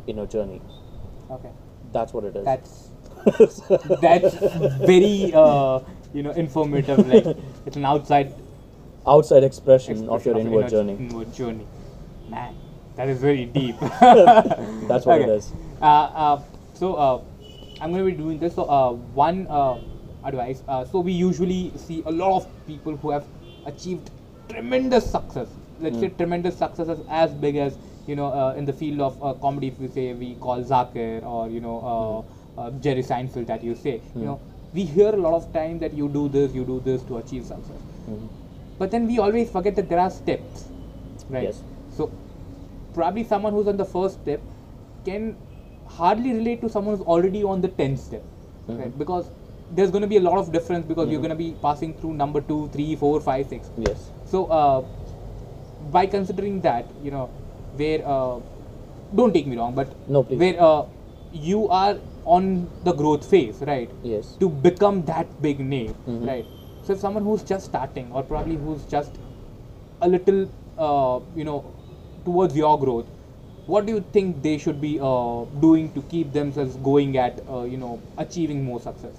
inner 0.07 0.27
journey 0.27 0.61
Okay. 1.31 1.51
that's 1.93 2.13
what 2.13 2.25
it 2.25 2.37
is 2.37 2.45
That's 2.45 2.91
that's 4.03 4.35
very 4.91 5.33
uh, 5.35 5.81
you 6.15 6.23
know 6.23 6.31
informative. 6.43 7.07
Like 7.07 7.27
it's 7.67 7.77
an 7.77 7.85
outside 7.85 8.33
outside 9.07 9.45
expression, 9.49 10.09
of 10.09 10.17
expression 10.17 10.33
your 10.33 10.41
inward 10.41 10.61
inner- 10.61 10.71
journey 10.71 10.97
Inward 10.99 11.33
journey. 11.35 11.67
Man, 12.31 12.55
that 13.01 13.09
is 13.09 13.19
very 13.21 13.47
deep. 13.47 13.77
that's 13.81 15.07
what 15.07 15.21
it 15.21 15.29
Okay. 15.29 15.37
is 15.41 15.53
Uh, 15.81 15.85
uh, 16.23 16.43
so 16.81 16.89
uh, 17.05 17.21
I'm 17.81 17.93
going 17.93 18.05
to 18.05 18.11
be 18.11 18.17
doing 18.17 18.39
this. 18.39 18.55
So 18.55 18.65
uh, 18.79 18.93
one 19.21 19.47
uh, 19.49 19.79
advice. 20.31 20.63
Uh, 20.69 20.85
so 20.85 21.01
we 21.01 21.13
usually 21.13 21.73
see 21.85 22.03
a 22.05 22.13
lot 22.13 22.37
of 22.41 22.49
people 22.67 22.97
who 23.05 23.11
have 23.13 23.25
achieved 23.65 24.11
tremendous 24.51 25.09
success. 25.15 25.49
Let's 25.87 25.99
say 26.03 26.11
tremendous 26.21 26.59
successes 26.59 27.01
as 27.09 27.33
big 27.47 27.57
as 27.57 27.79
you 28.07 28.17
know 28.21 28.27
uh, 28.43 28.53
in 28.61 28.67
the 28.67 28.75
field 28.83 29.01
of 29.09 29.17
uh, 29.25 29.33
comedy. 29.47 29.69
If 29.73 29.81
we 29.87 29.89
say 29.97 30.07
we 30.13 30.35
call 30.47 30.63
Zakir 30.75 31.25
or 31.25 31.49
you 31.49 31.65
know 31.69 31.77
uh, 31.95 32.61
uh, 32.61 32.71
Jerry 32.87 33.03
Seinfeld 33.13 33.47
that 33.55 33.65
you 33.65 33.75
say. 33.75 33.97
You 34.15 34.27
know 34.33 34.41
we 34.75 34.85
hear 34.85 35.09
a 35.09 35.23
lot 35.27 35.33
of 35.43 35.51
time 35.55 35.79
that 35.87 35.95
you 35.95 36.09
do 36.21 36.29
this, 36.29 36.55
you 36.55 36.67
do 36.67 36.81
this 36.91 37.03
to 37.13 37.17
achieve 37.25 37.47
success. 37.47 37.81
Mhm. 38.11 38.29
But 38.83 38.91
then 38.97 39.07
we 39.13 39.19
always 39.29 39.51
forget 39.61 39.75
that 39.81 39.89
there 39.95 40.03
are 40.09 40.11
steps, 40.11 40.69
right? 41.31 41.49
Yes. 41.49 41.63
So 41.97 42.11
probably 42.95 43.25
someone 43.25 43.53
who's 43.53 43.67
on 43.69 43.77
the 43.77 43.85
first 43.85 44.21
step 44.23 44.41
can 45.05 45.37
hardly 45.87 46.33
relate 46.33 46.61
to 46.61 46.69
someone 46.69 46.97
who's 46.97 47.07
already 47.07 47.43
on 47.43 47.61
the 47.61 47.69
tenth 47.69 48.01
step, 48.01 48.23
right? 48.69 48.89
Mhm. 48.93 48.99
Because 48.99 49.31
there's 49.79 49.91
going 49.91 50.03
to 50.03 50.09
be 50.09 50.17
a 50.17 50.21
lot 50.29 50.39
of 50.39 50.53
difference 50.53 50.87
because 50.87 51.09
you're 51.11 51.21
Mhm. 51.21 51.29
going 51.29 51.37
to 51.39 51.43
be 51.43 51.51
passing 51.63 51.93
through 52.01 52.15
number 52.15 52.41
two, 52.41 52.61
three, 52.77 52.95
four, 53.03 53.21
five, 53.21 53.49
six. 53.49 53.71
Yes. 53.89 54.11
So, 54.27 54.45
uh, 54.61 54.83
by 55.93 56.07
considering 56.07 56.61
that, 56.63 56.87
you 57.03 57.11
know, 57.11 57.27
where 57.77 58.01
uh, 58.07 58.39
don't 59.15 59.33
take 59.33 59.47
me 59.47 59.57
wrong, 59.57 59.75
but 59.75 59.89
No, 60.09 60.23
please. 60.23 60.39
where 60.39 60.61
uh, 60.61 60.85
you 61.33 61.69
are 61.69 61.97
on 62.25 62.69
the 62.85 62.93
growth 62.93 63.25
phase, 63.25 63.61
right? 63.67 63.91
Yes. 64.03 64.37
To 64.41 64.49
become 64.49 65.03
that 65.13 65.27
big 65.43 65.61
name, 65.61 65.95
Mhm. 66.07 66.27
right? 66.27 66.47
So, 66.85 66.93
if 66.95 67.01
someone 67.01 67.25
who's 67.25 67.43
just 67.43 67.67
starting, 67.67 68.11
or 68.13 68.23
probably 68.23 68.57
who's 68.57 68.85
just 68.97 69.19
a 70.03 70.09
little, 70.09 70.41
uh, 70.79 71.21
you 71.37 71.45
know, 71.45 71.59
towards 72.25 72.57
your 72.57 72.79
growth, 72.79 73.07
what 73.67 73.87
do 73.87 73.93
you 73.93 74.05
think 74.13 74.43
they 74.43 74.59
should 74.59 74.81
be 74.81 74.99
uh, 75.01 75.45
doing 75.61 75.93
to 75.93 76.03
keep 76.03 76.33
themselves 76.33 76.77
going 76.77 77.17
at, 77.17 77.41
uh, 77.49 77.63
you 77.63 77.77
know, 77.77 78.01
achieving 78.19 78.65
more 78.65 78.81
success? 78.81 79.17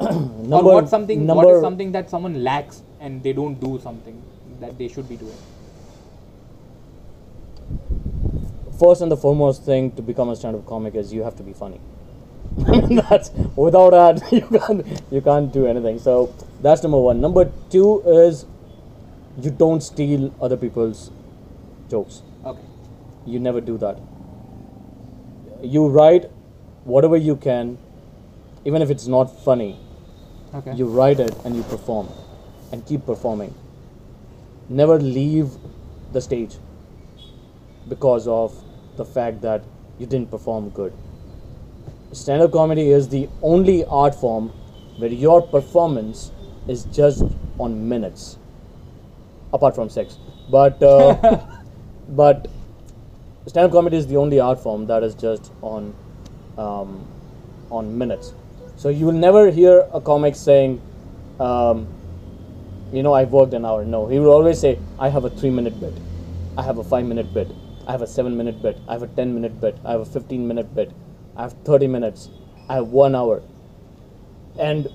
number, 0.00 0.56
or 0.56 0.74
what 0.74 0.88
something 0.88 1.26
number, 1.26 1.44
what 1.44 1.54
is 1.54 1.60
something 1.60 1.92
that 1.92 2.10
someone 2.10 2.42
lacks 2.42 2.82
and 3.00 3.22
they 3.22 3.32
don't 3.32 3.60
do 3.60 3.78
something 3.80 4.20
that 4.60 4.76
they 4.78 4.88
should 4.88 5.08
be 5.08 5.16
doing 5.16 5.36
first 8.82 9.00
and 9.00 9.12
the 9.12 9.16
foremost 9.16 9.62
thing 9.62 9.92
to 9.92 10.02
become 10.02 10.28
a 10.28 10.34
stand-up 10.34 10.66
comic 10.66 10.96
is 10.96 11.12
you 11.12 11.22
have 11.22 11.36
to 11.36 11.42
be 11.44 11.52
funny. 11.52 11.80
that's 12.56 13.30
without 13.56 13.90
that 13.90 14.32
you 14.38 14.46
can't 14.58 15.02
you 15.10 15.20
can't 15.20 15.52
do 15.52 15.66
anything. 15.66 15.98
So 15.98 16.34
that's 16.60 16.82
number 16.82 16.98
one. 16.98 17.20
Number 17.20 17.50
two 17.70 18.02
is 18.06 18.44
you 19.40 19.50
don't 19.50 19.82
steal 19.82 20.34
other 20.40 20.56
people's 20.56 21.10
jokes. 21.90 22.22
okay 22.44 22.68
You 23.24 23.38
never 23.38 23.60
do 23.60 23.78
that. 23.78 23.98
You 25.62 25.86
write 25.88 26.24
whatever 26.84 27.16
you 27.16 27.36
can, 27.36 27.78
even 28.64 28.82
if 28.82 28.90
it's 28.90 29.06
not 29.06 29.26
funny. 29.44 29.78
okay 30.54 30.74
You 30.74 30.86
write 30.86 31.20
it 31.20 31.36
and 31.44 31.56
you 31.56 31.62
perform, 31.74 32.08
and 32.72 32.84
keep 32.86 33.06
performing. 33.06 33.54
Never 34.68 34.98
leave 34.98 35.54
the 36.12 36.20
stage 36.20 36.56
because 37.88 38.26
of 38.26 38.58
the 38.96 39.04
fact 39.04 39.40
that 39.42 39.64
you 39.98 40.06
didn't 40.06 40.30
perform 40.30 40.68
good. 40.70 40.92
Stand 42.12 42.42
up 42.42 42.52
comedy 42.52 42.90
is 42.90 43.08
the 43.08 43.28
only 43.42 43.84
art 43.86 44.14
form 44.14 44.48
where 44.98 45.10
your 45.10 45.40
performance 45.40 46.30
is 46.68 46.84
judged 46.84 47.22
on 47.58 47.88
minutes, 47.88 48.38
apart 49.52 49.74
from 49.74 49.88
sex. 49.88 50.18
But 50.50 50.82
uh, 50.82 51.40
but 52.08 52.48
stand 53.46 53.66
up 53.66 53.72
comedy 53.72 53.96
is 53.96 54.06
the 54.06 54.16
only 54.16 54.40
art 54.40 54.60
form 54.60 54.86
that 54.86 55.02
is 55.02 55.14
just 55.14 55.52
on 55.62 55.94
um, 56.58 57.06
on 57.70 57.96
minutes. 57.96 58.34
So 58.76 58.88
you 58.88 59.06
will 59.06 59.12
never 59.12 59.50
hear 59.50 59.86
a 59.92 60.00
comic 60.00 60.34
saying, 60.34 60.80
um, 61.38 61.86
you 62.92 63.02
know, 63.02 63.12
I've 63.12 63.32
worked 63.32 63.54
an 63.54 63.64
hour. 63.64 63.84
No, 63.84 64.06
he 64.08 64.18
will 64.18 64.30
always 64.32 64.60
say, 64.60 64.78
I 64.98 65.08
have 65.08 65.24
a 65.24 65.30
three 65.30 65.50
minute 65.50 65.78
bit, 65.80 65.94
I 66.56 66.62
have 66.62 66.78
a 66.78 66.84
five 66.84 67.04
minute 67.06 67.32
bit, 67.32 67.50
I 67.86 67.92
have 67.92 68.02
a 68.02 68.06
seven 68.06 68.36
minute 68.36 68.62
bit, 68.62 68.78
I 68.88 68.92
have 68.92 69.02
a 69.02 69.08
10 69.08 69.34
minute 69.34 69.60
bit, 69.60 69.76
I 69.84 69.92
have 69.92 70.00
a 70.00 70.04
15 70.04 70.46
minute 70.46 70.74
bit, 70.74 70.92
I 71.36 71.42
have 71.42 71.52
30 71.64 71.88
minutes, 71.88 72.30
I 72.68 72.74
have 72.74 72.88
one 72.88 73.14
hour. 73.14 73.42
And 74.58 74.88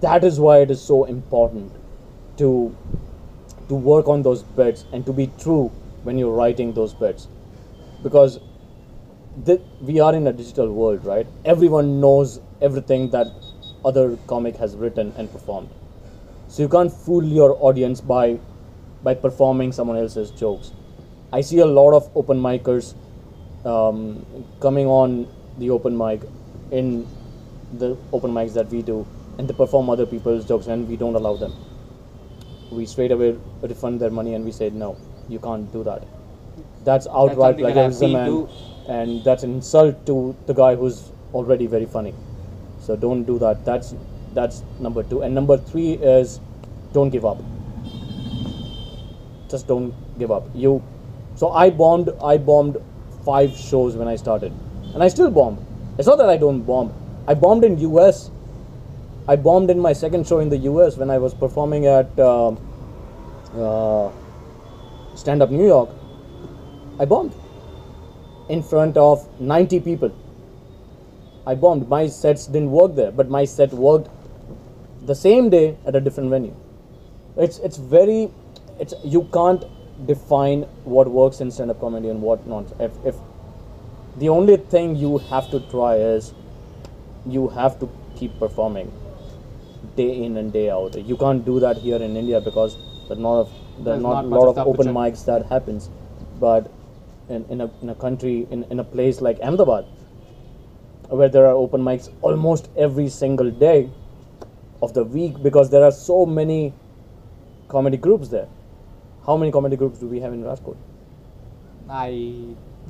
that 0.00 0.22
is 0.22 0.38
why 0.38 0.58
it 0.58 0.70
is 0.70 0.80
so 0.80 1.04
important 1.04 1.72
to 2.38 2.76
to 3.68 3.74
work 3.74 4.08
on 4.08 4.22
those 4.22 4.42
bits 4.42 4.84
and 4.92 5.06
to 5.06 5.12
be 5.12 5.30
true 5.38 5.68
when 6.02 6.18
you're 6.18 6.34
writing 6.34 6.72
those 6.72 6.94
bits 6.94 7.28
because 8.02 8.40
th- 9.46 9.60
we 9.80 10.00
are 10.00 10.14
in 10.14 10.26
a 10.26 10.32
digital 10.32 10.72
world 10.72 11.04
right? 11.04 11.26
Everyone 11.44 12.00
knows 12.00 12.40
everything 12.60 13.10
that 13.10 13.26
other 13.84 14.16
comic 14.26 14.56
has 14.56 14.76
written 14.76 15.12
and 15.16 15.30
performed. 15.30 15.68
So 16.48 16.62
you 16.62 16.68
can't 16.68 16.92
fool 16.92 17.24
your 17.24 17.56
audience 17.60 18.00
by 18.00 18.38
by 19.02 19.14
performing 19.14 19.72
someone 19.72 19.96
else's 19.96 20.30
jokes. 20.30 20.72
I 21.32 21.40
see 21.40 21.58
a 21.58 21.66
lot 21.66 21.94
of 21.94 22.10
open 22.14 22.40
micers 22.40 22.94
um, 23.64 24.24
coming 24.60 24.86
on 24.86 25.26
the 25.58 25.70
open 25.70 25.96
mic 25.96 26.22
in 26.70 27.06
the 27.72 27.96
open 28.12 28.30
mics 28.32 28.54
that 28.54 28.68
we 28.68 28.82
do 28.82 29.06
and 29.38 29.48
they 29.48 29.54
perform 29.54 29.88
other 29.88 30.06
people's 30.06 30.46
jokes 30.46 30.66
and 30.66 30.88
we 30.88 30.96
don't 30.96 31.14
allow 31.14 31.36
them 31.36 31.52
we 32.72 32.86
straight 32.86 33.12
away 33.12 33.36
refund 33.62 34.00
their 34.00 34.10
money 34.10 34.34
and 34.34 34.44
we 34.44 34.52
say 34.52 34.70
no 34.70 34.96
you 35.28 35.38
can't 35.38 35.72
do 35.72 35.82
that. 35.84 36.04
That's 36.84 37.06
outright 37.06 37.56
something 37.58 37.64
that 37.64 37.78
I've 37.78 37.98
plagiarism 37.98 38.16
and, 38.16 38.48
and 38.88 39.24
that's 39.24 39.42
an 39.42 39.54
insult 39.54 40.04
to 40.06 40.36
the 40.46 40.52
guy 40.52 40.74
who's 40.74 41.10
already 41.32 41.66
very 41.66 41.86
funny. 41.86 42.14
So 42.80 42.96
don't 42.96 43.24
do 43.24 43.38
that. 43.38 43.64
That's 43.64 43.94
that's 44.34 44.62
number 44.80 45.02
two. 45.02 45.22
And 45.22 45.34
number 45.34 45.56
three 45.56 45.92
is 45.92 46.40
don't 46.92 47.10
give 47.10 47.24
up. 47.24 47.38
Just 49.48 49.68
don't 49.68 49.94
give 50.18 50.30
up. 50.30 50.44
You 50.54 50.82
so 51.34 51.50
i 51.50 51.70
bombed 51.70 52.10
i 52.22 52.36
bombed 52.36 52.76
five 53.24 53.56
shows 53.56 53.96
when 53.96 54.08
i 54.08 54.16
started. 54.16 54.52
And 54.94 55.02
i 55.02 55.08
still 55.08 55.30
bomb. 55.30 55.64
It's 55.98 56.08
not 56.08 56.18
that 56.18 56.28
i 56.28 56.36
don't 56.36 56.62
bomb. 56.62 56.92
I 57.28 57.34
bombed 57.34 57.64
in 57.64 57.78
us 57.96 58.30
i 59.32 59.36
bombed 59.36 59.70
in 59.70 59.78
my 59.78 59.92
second 59.92 60.26
show 60.26 60.38
in 60.44 60.48
the 60.54 60.58
us 60.58 60.96
when 60.96 61.10
i 61.10 61.18
was 61.24 61.34
performing 61.34 61.86
at 61.86 62.20
um 62.30 62.58
uh, 63.54 64.10
stand 65.14 65.42
up 65.42 65.50
new 65.50 65.66
york. 65.66 65.90
I 66.98 67.04
bombed 67.04 67.34
in 68.48 68.62
front 68.62 68.96
of 68.96 69.28
90 69.40 69.80
people. 69.80 70.14
I 71.46 71.54
bombed. 71.54 71.88
My 71.88 72.06
sets 72.06 72.46
didn't 72.46 72.70
work 72.70 72.94
there 72.94 73.10
but 73.10 73.28
my 73.28 73.44
set 73.44 73.72
worked 73.72 74.08
the 75.04 75.14
same 75.14 75.50
day 75.50 75.76
at 75.86 75.96
a 75.96 76.00
different 76.00 76.30
venue. 76.30 76.54
It's 77.36 77.58
it's 77.58 77.76
very 77.76 78.30
it's 78.78 78.94
you 79.04 79.28
can't 79.32 79.64
define 80.06 80.62
what 80.84 81.10
works 81.10 81.40
in 81.40 81.50
stand-up 81.50 81.80
comedy 81.80 82.08
and 82.08 82.22
what 82.22 82.46
not. 82.46 82.72
If, 82.80 82.92
if 83.04 83.16
the 84.18 84.28
only 84.28 84.56
thing 84.56 84.96
you 84.96 85.18
have 85.18 85.50
to 85.50 85.60
try 85.70 85.96
is 85.96 86.32
you 87.26 87.48
have 87.48 87.78
to 87.80 87.88
keep 88.16 88.38
performing 88.38 88.92
day 89.96 90.24
in 90.24 90.36
and 90.36 90.52
day 90.52 90.70
out 90.70 90.96
you 90.96 91.16
can't 91.16 91.44
do 91.44 91.58
that 91.60 91.76
here 91.76 91.96
in 91.96 92.16
india 92.16 92.40
because 92.40 92.76
there's 93.08 93.18
not 93.18 93.40
of 93.40 93.50
there's 93.50 93.84
There's 93.84 94.02
not 94.02 94.12
not 94.12 94.24
a 94.24 94.40
lot 94.40 94.48
of 94.48 94.58
open 94.66 94.88
mics 94.98 95.24
that 95.24 95.46
happens 95.46 95.90
but 96.40 96.70
in, 97.28 97.44
in 97.48 97.60
a 97.60 97.70
in 97.82 97.88
a 97.88 97.94
country 97.94 98.46
in, 98.50 98.64
in 98.70 98.80
a 98.80 98.84
place 98.84 99.20
like 99.20 99.40
ahmedabad 99.40 99.86
where 101.08 101.28
there 101.28 101.46
are 101.46 101.54
open 101.64 101.82
mics 101.82 102.10
almost 102.22 102.70
every 102.76 103.08
single 103.08 103.50
day 103.50 103.90
of 104.80 104.94
the 104.94 105.04
week 105.04 105.42
because 105.42 105.70
there 105.70 105.84
are 105.84 105.92
so 105.92 106.24
many 106.26 106.72
comedy 107.68 107.96
groups 107.96 108.28
there. 108.28 108.48
How 109.26 109.36
many 109.36 109.52
comedy 109.52 109.76
groups 109.76 109.98
do 110.00 110.06
we 110.06 110.20
have 110.20 110.32
in 110.32 110.42
Rajkot? 110.42 110.76
i 111.90 112.10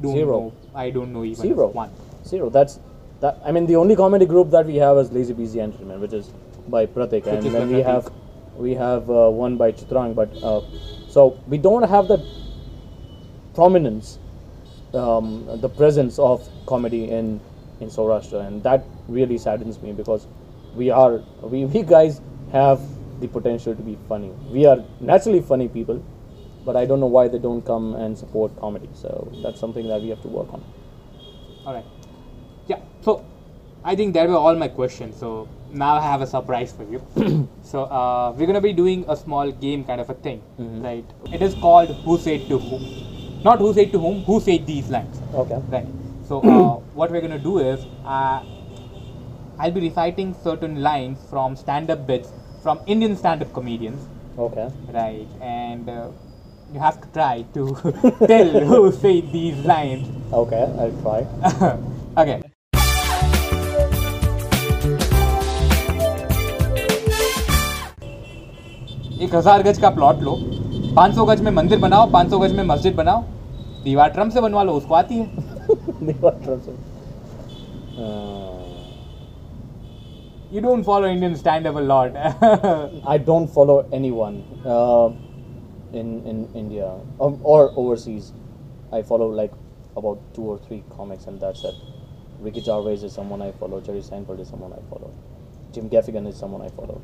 don't 0.01 0.15
Zero. 0.17 0.39
know 0.39 0.53
i 0.75 0.91
don't 0.91 1.13
know 1.13 1.25
even 1.25 1.43
Zero. 1.43 1.69
one 1.69 1.91
Zero. 2.25 2.51
That's 2.51 2.79
that. 3.21 3.39
I 3.45 3.53
mean, 3.53 3.67
the 3.67 3.77
only 3.77 3.97
comedy 3.97 4.27
group 4.27 4.51
that 4.51 4.67
we 4.67 4.77
have 4.77 4.97
is 4.99 5.11
Lazy 5.11 5.33
Busy 5.33 5.61
Entertainment, 5.61 6.01
which 6.01 6.13
is 6.13 6.31
by 6.69 6.87
Pratik, 6.87 7.27
and 7.27 7.43
then 7.43 7.69
we 7.69 7.81
have 7.83 8.11
we 8.57 8.75
have 8.75 9.11
uh, 9.11 9.31
one 9.31 9.57
by 9.57 9.73
Chitrang. 9.73 10.15
But 10.15 10.31
uh, 10.43 10.63
so 11.09 11.39
we 11.49 11.59
don't 11.59 11.85
have 11.89 12.09
the 12.09 12.19
prominence, 13.55 14.19
um, 14.95 15.49
the 15.61 15.69
presence 15.69 16.19
of 16.19 16.49
comedy 16.67 17.11
in 17.11 17.41
in 17.81 17.89
Saurashtra, 17.89 18.47
and 18.47 18.63
that 18.63 18.85
really 19.09 19.39
saddens 19.39 19.81
me 19.83 19.93
because 19.93 20.27
we 20.75 20.91
are 20.91 21.19
we, 21.43 21.65
we 21.67 21.83
guys 21.83 22.21
have 22.53 22.81
the 23.21 23.29
potential 23.29 23.75
to 23.75 23.83
be 23.83 23.99
funny. 24.09 24.31
We 24.51 24.67
are 24.67 24.85
naturally 25.01 25.41
funny 25.41 25.69
people, 25.69 26.05
but 26.65 26.77
I 26.77 26.87
don't 26.87 27.01
know 27.01 27.07
why 27.19 27.29
they 27.29 27.39
don't 27.39 27.63
come 27.63 27.95
and 27.95 28.17
support 28.19 28.57
comedy. 28.61 28.89
So 28.95 29.31
that's 29.43 29.61
something 29.61 29.89
that 29.89 30.01
we 30.03 30.09
have 30.11 30.23
to 30.23 30.29
work 30.29 30.53
on. 30.53 30.63
all 31.67 31.75
right 31.75 31.85
yeah 32.71 32.81
so 33.07 33.13
i 33.85 33.95
think 33.99 34.15
that 34.15 34.29
were 34.29 34.41
all 34.47 34.57
my 34.63 34.69
questions 34.69 35.19
so 35.23 35.49
now 35.73 35.95
i 35.97 36.01
have 36.01 36.21
a 36.21 36.27
surprise 36.27 36.73
for 36.73 36.85
you 36.85 37.01
so 37.63 37.85
uh, 37.85 38.33
we're 38.37 38.47
going 38.47 38.61
to 38.63 38.67
be 38.71 38.73
doing 38.73 39.05
a 39.09 39.17
small 39.17 39.51
game 39.51 39.85
kind 39.85 40.01
of 40.01 40.11
a 40.11 40.15
thing 40.27 40.41
Mhm. 40.59 40.83
right 40.89 41.07
it 41.33 41.43
is 41.49 41.55
called 41.67 41.91
who 42.07 42.19
said 42.27 42.49
to 42.49 42.59
whom 42.59 42.83
not 43.45 43.59
who 43.59 43.73
said 43.79 43.93
to 43.93 43.99
whom 44.07 44.23
who 44.31 44.41
said 44.49 44.67
these 44.67 44.91
lines 44.97 45.21
Okay. 45.43 45.59
Right. 45.75 45.89
So 46.29 46.41
uh, 46.55 46.75
what 47.01 47.11
we're 47.11 47.21
gonna 47.27 47.39
do 47.39 47.59
is 47.59 47.87
uh, 48.05 48.43
I'll 49.59 49.71
be 49.73 49.81
reciting 49.81 50.35
certain 50.35 50.83
lines 50.83 51.25
from 51.31 51.57
stand-up 51.57 52.07
bits 52.07 52.33
from 52.63 52.81
Indian 52.87 53.17
stand-up 53.17 53.53
comedians, 53.53 54.07
Okay. 54.39 54.69
right? 54.93 55.27
And 55.41 55.89
uh, 55.89 56.09
you 56.73 56.81
have 56.81 57.01
to 57.01 57.09
try 57.13 57.43
to 57.55 57.75
tell 58.27 58.49
who 58.71 58.93
said 58.93 59.33
these 59.33 59.57
lines. 59.65 60.09
Okay, 60.33 60.63
I'll 60.79 61.03
try. 61.03 61.27
okay. 62.17 62.52
एक 69.23 69.35
हज़ार 69.35 69.63
गज 69.63 69.79
का 69.81 69.91
plot 69.91 70.21
लो। 70.23 70.33
500 70.97 71.25
गज 71.29 71.41
में 71.41 71.51
मंदिर 71.53 71.79
बनाओ 71.79 72.11
500 72.13 72.39
गज 72.41 72.53
में 72.57 72.63
मस्जिद 72.65 72.95
बनाओ। 72.97 73.23
दीवार 73.85 74.11
ट्रम 74.11 74.31
से 74.31 74.41
बनवा 74.41 74.63
लो 74.63 74.73
उसको 74.73 74.95
आती 74.95 75.19
है। 75.19 75.25
You 80.53 80.61
don't 80.61 80.85
follow 80.85 81.07
Indian 81.07 81.35
stand 81.35 81.67
up 81.67 81.77
lot 81.79 82.17
I 82.17 83.19
don't 83.19 83.49
follow 83.51 83.83
anyone 83.95 84.43
in 85.95 86.23
in 86.27 86.47
India 86.57 86.87
और 87.21 87.75
overseas 87.79 88.33
I 88.95 89.03
follow 89.03 89.33
like 89.37 89.51
about 89.99 90.19
two 90.37 90.51
और 90.51 90.61
three 90.67 90.79
comics 90.97 91.29
and 91.29 91.41
that's 91.41 91.65
it 91.65 91.91
Ricky 92.45 92.63
Gervais 92.67 93.03
is 93.07 93.13
someone 93.17 93.43
I 93.43 93.49
follow. 93.59 93.79
Jerry 93.87 94.01
Seinfeld 94.05 94.41
is 94.45 94.49
someone 94.53 94.73
I 94.77 94.79
follow. 94.93 95.11
Jim 95.75 95.91
Gaffigan 95.91 96.25
is 96.31 96.39
someone 96.43 96.63
I 96.69 96.71
follow. 96.79 96.97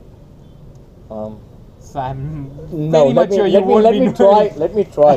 Um, 1.16 1.37
so 1.80 2.00
I'm 2.00 2.50
no, 2.90 3.06
let 3.08 3.30
me, 3.30 3.36
sure 3.36 3.48
let 3.48 3.66
me, 3.66 3.74
let 3.80 3.94
me 3.94 4.12
try. 4.12 4.52
Let 4.56 4.74
me 4.74 4.84
try. 4.84 5.14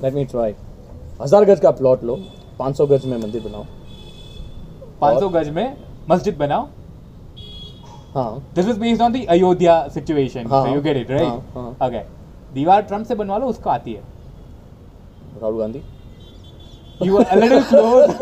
let 0.00 0.14
me 0.14 0.24
try. 0.24 0.52
हज़ार 1.22 1.44
गज 1.44 1.60
का 1.60 1.70
plot 1.78 2.02
लो 2.04 2.16
500 2.60 2.86
गज 2.90 3.04
में 3.06 3.16
मंदिर 3.18 3.42
बनाओ 3.42 3.64
500 5.02 5.30
गज 5.34 5.48
में 5.54 5.76
मस्जिद 6.10 6.36
बनाओ 6.38 6.68
हाँ 8.14 8.30
This 8.58 8.68
is 8.72 8.78
based 8.82 9.02
on 9.06 9.12
the 9.16 9.22
Ayodhya 9.34 9.74
situation. 9.96 10.46
हाँ, 10.50 10.62
so 10.64 10.74
you 10.74 10.82
get 10.86 10.96
it, 11.02 11.10
right? 11.10 11.26
हाँ, 11.28 11.42
हाँ. 11.54 11.88
Okay. 11.88 12.02
दीवार 12.54 12.82
ट्रंप 12.82 13.06
से 13.06 13.14
बनवा 13.14 13.38
लो 13.38 13.46
उसको 13.46 13.70
आती 13.70 13.92
है 13.92 14.02
Rahul 15.42 15.58
Gandhi 15.58 15.82
You 17.06 17.12
were 17.14 17.26
a 17.30 17.36
little 17.40 17.62
close. 17.62 18.14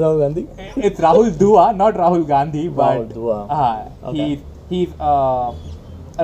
Rahul 0.00 0.20
Gandhi 0.20 0.46
it's 0.88 1.00
Rahul 1.06 1.32
Dua, 1.40 1.64
not 1.80 1.94
Rahul 2.02 2.26
Gandhi, 2.28 2.68
but 2.68 2.92
Rahul 2.92 3.12
Dua. 3.14 3.38
Uh, 3.56 4.08
Okay. 4.10 4.28
he's 4.28 4.38
he's 4.70 4.94
uh, 5.00 5.52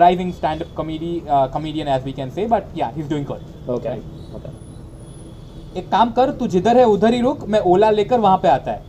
rising 0.03 0.33
stand-up 0.33 0.73
comedy 0.75 1.23
uh, 1.27 1.47
comedian, 1.47 1.87
as 1.87 2.03
we 2.03 2.13
can 2.13 2.31
say. 2.31 2.47
But 2.47 2.67
yeah, 2.73 2.91
he's 2.97 3.07
doing 3.13 3.25
good. 3.31 3.43
Okay 3.75 3.95
okay 4.37 4.53
एक 5.79 5.89
काम 5.91 6.11
कर 6.17 6.31
तू 6.39 6.47
जिधर 6.47 6.77
है 6.77 6.83
उधर 6.95 7.13
ही 7.13 7.21
रुक 7.21 7.43
मैं 7.53 7.59
ओला 7.71 7.89
लेकर 7.91 8.19
वहां 8.25 8.37
पे 8.43 8.47
आता 8.47 8.71
है 8.71 8.83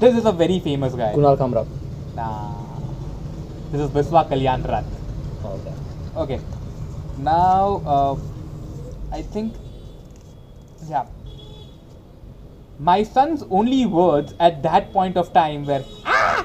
this 0.00 0.16
is 0.16 0.26
a 0.26 0.30
very 0.42 0.58
famous 0.60 0.94
guy 0.96 1.12
Kunal 1.14 1.36
Kamra 1.36 1.62
this 3.72 3.80
is 3.80 3.90
Biswa 3.94 4.22
Kalyan 4.32 4.64
Rath 4.74 5.46
okay 5.52 5.80
Okay. 6.14 6.40
Now, 7.18 7.82
uh, 7.86 8.16
I 9.10 9.22
think, 9.22 9.54
yeah. 10.86 11.06
My 12.78 13.02
son's 13.02 13.44
only 13.50 13.86
words 13.86 14.34
at 14.38 14.62
that 14.62 14.92
point 14.92 15.16
of 15.16 15.32
time 15.32 15.64
were 15.64 15.82
ah, 16.04 16.44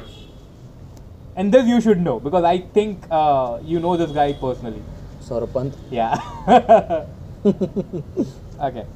and 1.37 1.53
this 1.53 1.67
you 1.67 1.81
should 1.81 2.01
know 2.01 2.19
because 2.21 2.45
I 2.45 2.59
think 2.59 3.07
uh, 3.11 3.59
you 3.63 3.81
know 3.81 3.97
this 3.97 4.13
guy 4.13 4.33
personally. 4.33 4.83
Pant 5.31 5.73
Yeah. 5.91 7.07
okay. 8.67 8.87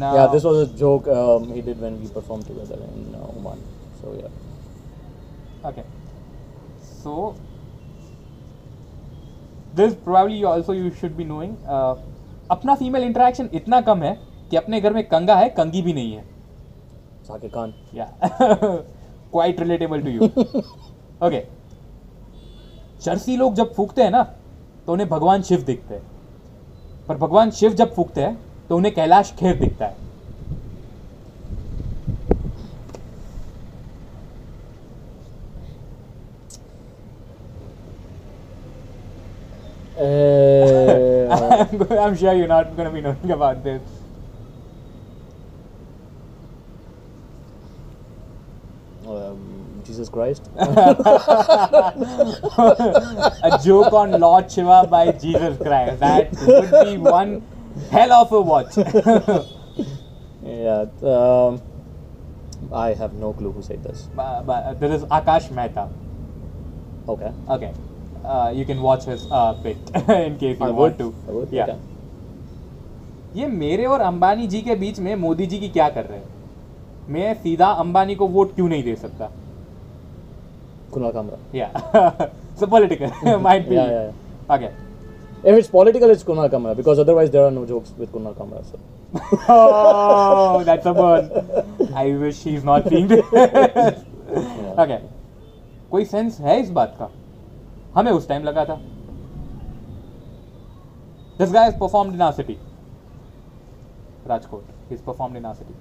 Now, 0.00 0.14
Yeah, 0.14 0.26
this 0.32 0.44
was 0.44 0.58
a 0.62 0.66
joke 0.80 1.08
um, 1.08 1.52
he 1.52 1.62
did 1.62 1.80
when 1.80 2.00
we 2.00 2.08
performed 2.08 2.46
together 2.46 2.76
in 2.76 3.14
uh, 3.14 3.36
Oman. 3.36 3.62
So 4.00 4.12
yeah. 4.18 5.68
Okay. 5.70 5.84
So 7.02 7.34
this 9.74 9.94
probably 9.94 10.44
also 10.44 10.72
you 10.72 10.90
should 11.00 11.16
be 11.16 11.24
knowing. 11.24 11.56
Uh, 11.66 11.94
अपना 12.50 12.74
female 12.74 13.02
interaction 13.02 13.48
इतना 13.54 13.80
कम 13.88 14.02
है 14.02 14.12
कि 14.50 14.56
अपने 14.56 14.80
घर 14.80 14.92
में 14.92 15.02
कंगा 15.08 15.34
है 15.36 15.48
कंगी 15.58 15.82
भी 15.82 15.92
नहीं 15.92 16.12
है 16.12 16.24
Sake 17.30 17.50
Khan. 17.54 17.72
Yeah 17.94 18.06
quite 19.32 19.60
relatable 19.60 20.02
to 20.02 20.10
you 20.10 20.28
okay 21.26 21.44
चरसी 23.02 23.36
लोग 23.36 23.54
जब 23.54 23.72
फूकते 23.74 24.02
हैं 24.02 24.10
ना 24.10 24.22
तो 24.86 24.92
उन्हें 24.92 25.08
भगवान 25.08 25.42
शिव 25.42 25.62
दिखते 25.62 25.94
हैं। 25.94 26.02
पर 27.08 27.16
भगवान 27.16 27.50
शिव 27.50 27.72
जब 27.74 27.94
फूकते 27.94 28.20
हैं 28.22 28.38
तो 28.68 28.76
उन्हें 28.76 28.94
कैलाश 28.94 29.34
खेर 29.38 29.56
दिखता 29.58 29.86
है। 29.86 30.08
I'm 42.00 42.16
sure 42.16 42.32
you're 42.32 42.48
not 42.48 42.74
going 42.76 42.88
to 42.88 42.94
be 42.94 43.00
knowing 43.02 43.30
about 43.30 43.62
this. 43.62 43.82
um, 49.10 49.82
Jesus 49.84 49.99
Christ. 50.10 50.48
a 53.42 53.58
joke 53.64 53.92
on 53.92 54.12
Lord 54.20 54.50
Shiva 54.50 54.86
by 54.90 55.12
Jesus 55.12 55.56
Christ. 55.58 56.00
That 56.00 56.32
would 56.46 56.70
be 56.84 56.96
one 56.98 57.42
hell 57.90 58.12
of 58.12 58.32
a 58.32 58.40
watch. 58.40 58.76
yeah. 60.44 60.86
Um, 61.02 61.60
I 62.72 62.94
have 62.94 63.14
no 63.14 63.32
clue 63.32 63.52
who 63.52 63.62
said 63.62 63.82
this. 63.82 64.08
but, 64.14 64.42
but 64.46 64.78
there 64.80 64.92
is 64.92 65.04
Akash 65.04 65.50
Mehta. 65.50 65.88
Okay. 67.08 67.32
Okay. 67.48 67.72
Uh, 68.24 68.52
you 68.54 68.64
can 68.64 68.80
watch 68.82 69.04
his 69.04 69.26
uh, 69.30 69.54
bit 69.54 69.78
in 70.08 70.38
case 70.38 70.58
you 70.58 70.66
I 70.66 70.70
want 70.70 70.76
would. 70.76 70.98
to. 70.98 71.14
I 71.28 71.32
would. 71.32 71.48
Yeah. 71.50 71.64
Okay. 71.64 71.78
ये 73.36 73.46
मेरे 73.46 73.84
और 73.86 74.00
अंबानी 74.00 74.46
जी 74.52 74.60
के 74.62 74.74
बीच 74.74 74.98
में 75.00 75.14
मोदी 75.16 75.46
जी 75.46 75.58
की 75.58 75.68
क्या 75.74 75.88
कर 75.96 76.04
रहे 76.04 76.18
हैं 76.18 76.28
मैं 77.14 77.34
सीधा 77.42 77.66
अंबानी 77.82 78.14
को 78.14 78.26
वोट 78.28 78.54
क्यों 78.54 78.68
नहीं 78.68 78.82
दे 78.84 78.94
सकता 78.96 79.30
Kunal 80.92 81.12
Kamra. 81.12 81.38
Yeah 81.54 81.70
so 82.60 82.66
political 82.66 83.36
might 83.42 83.68
be 83.68 83.76
Yeah, 83.76 83.90
yeah, 83.90 84.06
yeah. 84.06 84.54
Okay 84.54 84.70
If 85.50 85.58
it's 85.58 85.68
political, 85.74 86.10
it's 86.14 86.22
Kunal 86.22 86.48
Kamra 86.54 86.72
because 86.78 86.98
otherwise 87.02 87.30
there 87.34 87.44
are 87.44 87.52
no 87.58 87.60
jokes 87.68 87.92
with 88.00 88.10
Kunal 88.16 88.34
Kamra. 88.40 88.58
So. 88.70 88.78
oh, 89.54 90.62
that's 90.64 90.88
a 90.90 90.92
burn. 90.98 91.30
I 92.02 92.12
wish 92.22 92.42
he's 92.48 92.66
not 92.70 92.88
seeing 92.88 93.06
this. 93.12 93.24
okay. 94.84 94.98
कोई 95.90 96.04
sense 96.04 96.40
है 96.40 96.58
इस 96.60 96.70
बात 96.80 96.94
का 96.98 97.08
हमें 97.94 98.10
उस 98.12 98.28
time 98.28 98.44
लगा 98.44 98.64
था 98.64 98.74
this 101.38 101.52
guy 101.52 101.70
performed 101.80 102.14
in 102.14 102.20
our 102.20 102.32
city 102.42 102.58
Rajkot 104.28 104.64
he's 104.90 105.02
performed 105.08 105.36
in 105.40 105.44
our 105.48 105.56
city 105.62 105.74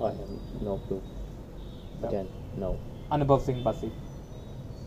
I 0.00 0.10
have 0.16 0.34
no 0.62 0.74
clue. 0.88 1.02
Again, 2.08 2.28
no. 2.56 2.68
Anubhav 3.10 3.40
Singh 3.42 3.62
Bassi. 3.62 3.90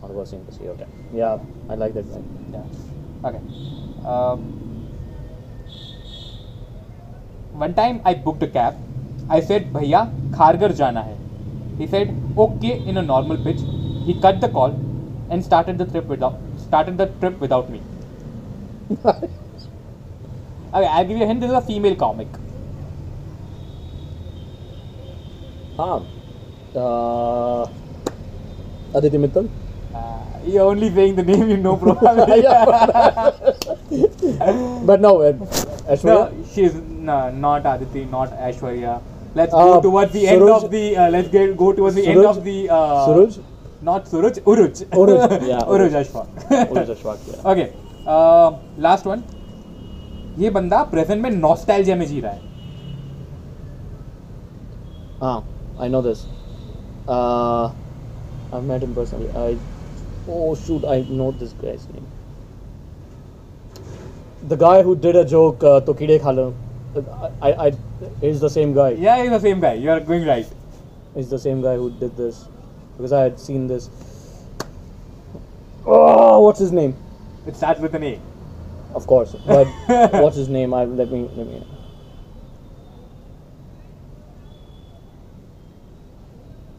Anubhav 0.02 0.26
Singh 0.28 0.42
Bassi, 0.44 0.68
okay. 0.68 0.86
Yeah, 1.12 1.38
I 1.68 1.74
like 1.74 1.94
that. 1.94 2.04
Yeah. 2.52 2.64
Okay. 3.24 3.40
Um, 4.06 4.40
one 7.52 7.74
time 7.74 8.00
I 8.04 8.14
booked 8.14 8.42
a 8.42 8.46
cab. 8.46 8.76
I 9.28 9.40
said, 9.40 9.72
Bhaiya, 9.72 10.10
Kharghar 10.30 10.76
jana 10.76 11.02
hai. 11.02 11.16
He 11.78 11.86
said, 11.86 12.14
okay, 12.36 12.78
in 12.86 12.96
a 12.96 13.02
normal 13.02 13.36
pitch. 13.36 13.60
He 14.04 14.14
cut 14.20 14.40
the 14.40 14.48
call 14.48 14.70
and 15.30 15.44
started 15.44 15.78
the 15.78 15.86
trip 15.86 16.06
without 16.06 16.38
started 16.58 16.98
the 16.98 17.06
trip 17.20 17.38
without 17.40 17.70
me. 17.70 17.80
okay, 19.04 19.28
I'll 20.72 21.04
give 21.04 21.16
you 21.16 21.24
a 21.24 21.26
hint. 21.26 21.40
This 21.40 21.50
is 21.50 21.56
a 21.56 21.62
female 21.62 21.96
comic. 21.96 22.28
Ah. 25.78 26.02
Uh, 26.74 27.66
Aditi 28.94 29.18
Mittal. 29.18 29.48
uh, 29.94 30.18
you're 30.44 30.68
only 30.72 30.90
saying 30.94 31.14
the 31.16 31.22
name 31.22 31.48
you 31.50 31.56
know 31.56 31.76
probably 31.76 32.42
But 34.86 35.00
no, 35.00 35.22
uh, 35.22 35.32
Aishwarya. 35.94 36.04
No, 36.04 36.44
she's 36.52 36.74
no, 36.74 37.30
not 37.30 37.66
Aditi, 37.66 38.04
not 38.04 38.30
Aishwarya. 38.48 39.00
Let's 39.34 39.54
Uh, 39.54 39.64
go 39.64 39.80
towards 39.80 40.12
the 40.12 40.24
Suruj, 40.24 40.32
end 40.32 40.48
of 40.56 40.70
the. 40.70 40.96
Uh, 40.96 41.08
let's 41.10 41.28
get 41.28 41.56
go 41.56 41.72
towards 41.72 41.94
the 41.96 42.02
Suruj, 42.02 42.16
end 42.16 42.26
of 42.26 42.44
the. 42.44 42.56
Uh, 42.70 43.06
Suraj? 43.06 43.38
Not 43.82 44.08
Suraj, 44.08 44.38
Uruj. 44.54 44.84
Uruj, 45.02 45.46
yeah, 45.46 45.60
Uruj. 45.76 45.92
Ashfaq. 46.02 46.26
Uruj 46.72 46.88
Ashfaq, 46.96 47.18
yeah. 47.30 47.50
Okay, 47.52 47.68
last 48.84 49.06
one 49.06 49.22
ये 50.38 50.50
बंदा 50.50 50.82
present 50.92 51.22
में 51.22 51.30
nostalgia 51.30 51.96
में 51.96 52.06
जी 52.06 52.20
रहा 52.20 52.32
है 52.32 52.50
Ah, 55.30 55.42
I 55.78 55.88
know 55.88 56.00
this. 56.04 56.20
I've 58.52 58.64
met 58.64 58.82
him 58.82 58.94
personally. 58.94 59.30
I. 59.30 59.56
Oh 60.28 60.54
shoot, 60.54 60.84
I 60.84 61.00
know 61.08 61.32
this 61.32 61.52
guy's 61.52 61.88
name. 61.88 62.06
The 64.48 64.56
guy 64.56 64.82
who 64.82 64.94
did 64.94 65.16
a 65.16 65.24
joke, 65.24 65.64
uh, 65.64 65.80
Tokide 65.80 66.20
Khala. 66.20 66.52
I, 67.40 67.50
I, 67.50 67.66
I, 67.66 67.72
he's 68.20 68.40
the 68.40 68.50
same 68.50 68.74
guy. 68.74 68.90
Yeah, 68.90 69.20
he's 69.22 69.30
the 69.30 69.40
same 69.40 69.60
guy. 69.60 69.74
You 69.74 69.90
are 69.90 70.00
going 70.00 70.26
right. 70.26 70.46
He's 71.14 71.30
the 71.30 71.38
same 71.38 71.62
guy 71.62 71.76
who 71.76 71.90
did 71.90 72.16
this 72.16 72.46
because 72.96 73.12
I 73.12 73.22
had 73.22 73.40
seen 73.40 73.66
this. 73.66 73.88
Oh, 75.86 76.40
what's 76.40 76.60
his 76.60 76.72
name? 76.72 76.96
It 77.46 77.56
starts 77.56 77.80
with 77.80 77.94
an 77.94 78.04
A. 78.04 78.20
Of 78.94 79.06
course, 79.06 79.34
but 79.46 79.66
what's 80.12 80.36
his 80.36 80.48
name? 80.48 80.74
I 80.74 80.84
let 80.84 81.10
me 81.10 81.28
let 81.34 81.46
me. 81.46 81.62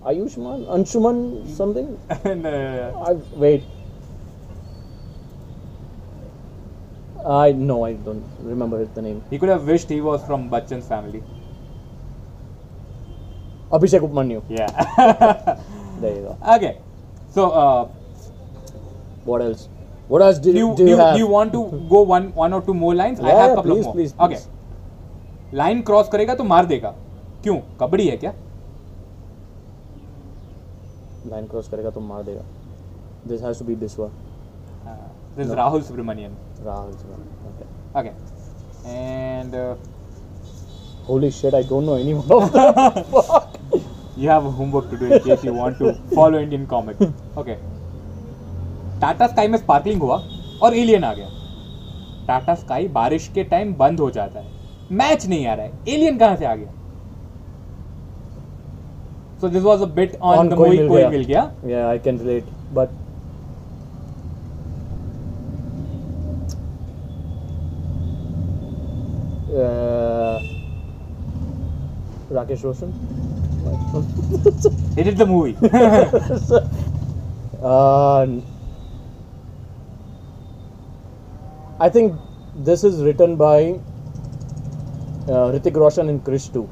Ayushman, 0.05 0.65
Anshuman, 0.67 1.47
something. 1.47 1.97
no, 2.25 2.33
no, 2.35 2.51
no. 2.51 3.03
I 3.07 3.13
wait. 3.37 3.63
I 7.25 7.51
no, 7.53 7.85
I 7.85 7.93
don't 7.93 8.23
remember 8.41 8.83
the 8.85 9.01
name. 9.01 9.23
He 9.29 9.39
could 9.39 9.49
have 9.49 9.65
wished 9.65 9.89
he 9.89 10.01
was 10.01 10.23
from 10.25 10.49
Bachchan's 10.49 10.87
family. 10.87 11.23
Abhishek 13.71 14.01
Upmanyu. 14.07 14.43
Yeah. 14.49 14.67
There 16.01 16.15
you 16.15 16.21
go. 16.21 16.37
okay. 16.55 16.77
So, 17.33 17.51
uh, 17.51 17.87
What 19.25 19.41
else? 19.41 19.69
What 20.09 20.21
else 20.21 20.37
do, 20.37 20.51
do 20.51 20.59
you, 20.59 20.75
do 20.75 20.85
you 20.85 20.97
do 20.97 21.17
you 21.17 21.27
want 21.27 21.53
to 21.53 21.59
go 21.89 22.01
one 22.01 22.33
one 22.35 22.51
or 22.53 22.61
two 22.61 22.73
more 22.73 22.93
lines? 22.93 23.19
Yeah, 23.21 23.27
I 23.27 23.31
have 23.31 23.49
yeah, 23.49 23.55
couple 23.55 23.71
please, 23.71 23.79
of 23.79 23.85
more. 23.85 23.93
please, 23.93 24.13
please. 24.13 24.25
Okay. 24.27 24.41
Line 25.53 25.81
cross 25.87 26.07
करेगा 26.11 26.33
तो 26.35 26.43
मार 26.43 26.65
देगा 26.65 26.89
क्यों 27.43 27.55
कबड्डी 27.79 28.07
है 28.07 28.15
क्या 28.17 28.31
line 31.27 31.45
cross 31.47 31.67
करेगा 31.69 31.89
तो 31.89 31.99
मार 32.01 32.23
देगा। 32.23 32.41
This 33.27 33.41
has 33.43 33.59
to 33.59 33.65
be 33.65 33.75
Biswa 33.75 34.07
this 35.37 35.51
Rahul 35.51 35.81
Subramanian 35.81 36.37
Rahul 36.65 36.91
okay 37.99 38.09
and 38.89 39.55
holy 41.09 41.31
shit 41.31 41.55
I 41.55 41.63
don't 41.63 41.85
know 41.85 41.97
any 41.97 42.13
more 42.13 42.33
of 42.33 42.55
you 44.19 44.29
have 44.29 44.47
homework 44.47 44.87
to 44.91 44.97
do 44.97 45.05
in 45.05 45.17
case 45.19 45.45
you 45.45 45.53
want 45.53 45.77
to 45.79 45.91
follow 46.15 46.39
Indian 46.39 46.65
comic 46.65 47.01
okay 47.39 47.55
Tata 49.01 49.27
Sky 49.27 49.47
में 49.47 49.57
sparkling 49.57 50.01
हुआ 50.01 50.21
और 50.63 50.73
alien 50.73 51.03
आ 51.03 51.13
गया। 51.13 51.27
Tata 52.27 52.55
sky 52.55 52.87
बारिश 52.89 53.27
के 53.35 53.43
time 53.43 53.73
बंद 53.75 53.99
हो 53.99 54.09
जाता 54.11 54.39
है। 54.39 54.51
मैच 54.91 55.25
नहीं 55.25 55.47
आ 55.47 55.53
रहा 55.53 55.65
है। 55.65 55.71
एलियन 55.87 56.17
कहाँ 56.17 56.35
से 56.35 56.45
आ 56.45 56.55
गया? 56.55 56.73
So 59.43 59.49
this 59.49 59.61
was 59.61 59.81
a 59.81 59.87
bit 59.87 60.15
on, 60.21 60.37
on 60.39 60.47
the 60.47 60.55
Koi 60.55 60.69
movie 60.69 60.87
Koi 60.87 61.09
Mil 61.09 61.25
Gaya. 61.25 61.51
Yeah, 61.67 61.89
I 61.89 61.97
can 61.97 62.17
relate. 62.17 62.45
But 62.71 62.87
uh, 69.53 70.39
Rakesh 72.31 72.63
Roshan. 72.63 72.93
he 74.95 75.03
did 75.03 75.17
the 75.17 75.25
movie. 75.25 75.57
Uh, 77.63 78.27
I 81.79 81.87
think 81.89 82.13
this 82.55 82.83
is 82.83 83.01
written 83.03 83.37
by 83.37 83.79
uh, 85.29 85.59
Roshan 85.73 86.09
and 86.09 86.21
Krish 86.23 86.51
too 86.51 86.69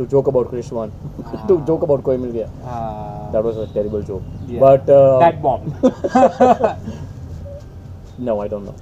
to 0.00 0.06
joke 0.12 0.28
about 0.32 0.50
Krish 0.50 0.70
1 0.72 0.90
to 1.48 1.54
Ah. 1.56 1.64
joke 1.70 1.82
about 1.86 2.02
Koi 2.08 2.16
Mil 2.24 2.32
Gaya. 2.32 2.48
That 3.32 3.44
was 3.48 3.56
a 3.64 3.66
terrible 3.78 4.02
joke. 4.02 4.22
Yeah. 4.48 4.60
But 4.66 4.88
uh, 4.98 5.18
that 5.24 5.40
bomb 5.42 5.64
no, 8.28 8.40
I 8.40 8.48
don't 8.48 8.64
know. 8.64 8.74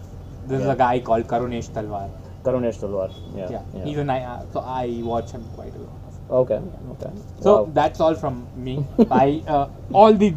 This 0.47 0.61
is 0.63 0.69
a 0.69 0.77
guy 0.77 1.01
called 1.01 1.27
Karunesh 1.33 1.69
Talwar. 1.79 2.09
Karunesh 2.45 2.79
Talwar. 2.83 3.09
Yeah. 3.37 3.51
Yeah, 3.55 3.85
he's 3.85 3.99
a 3.99 4.05
nice. 4.05 4.25
Uh, 4.25 4.47
so 4.53 4.61
I 4.61 5.01
watch 5.11 5.31
him 5.33 5.45
quite 5.57 5.75
a 5.75 5.79
lot. 5.87 5.95
okay. 6.43 6.61
Okay. 6.95 7.11
So 7.41 7.51
Wow. 7.57 7.69
that's 7.81 8.01
all 8.07 8.15
from 8.23 8.39
me. 8.69 8.75
I 9.11 9.43
uh, 9.57 9.67
all 9.93 10.13
the 10.23 10.31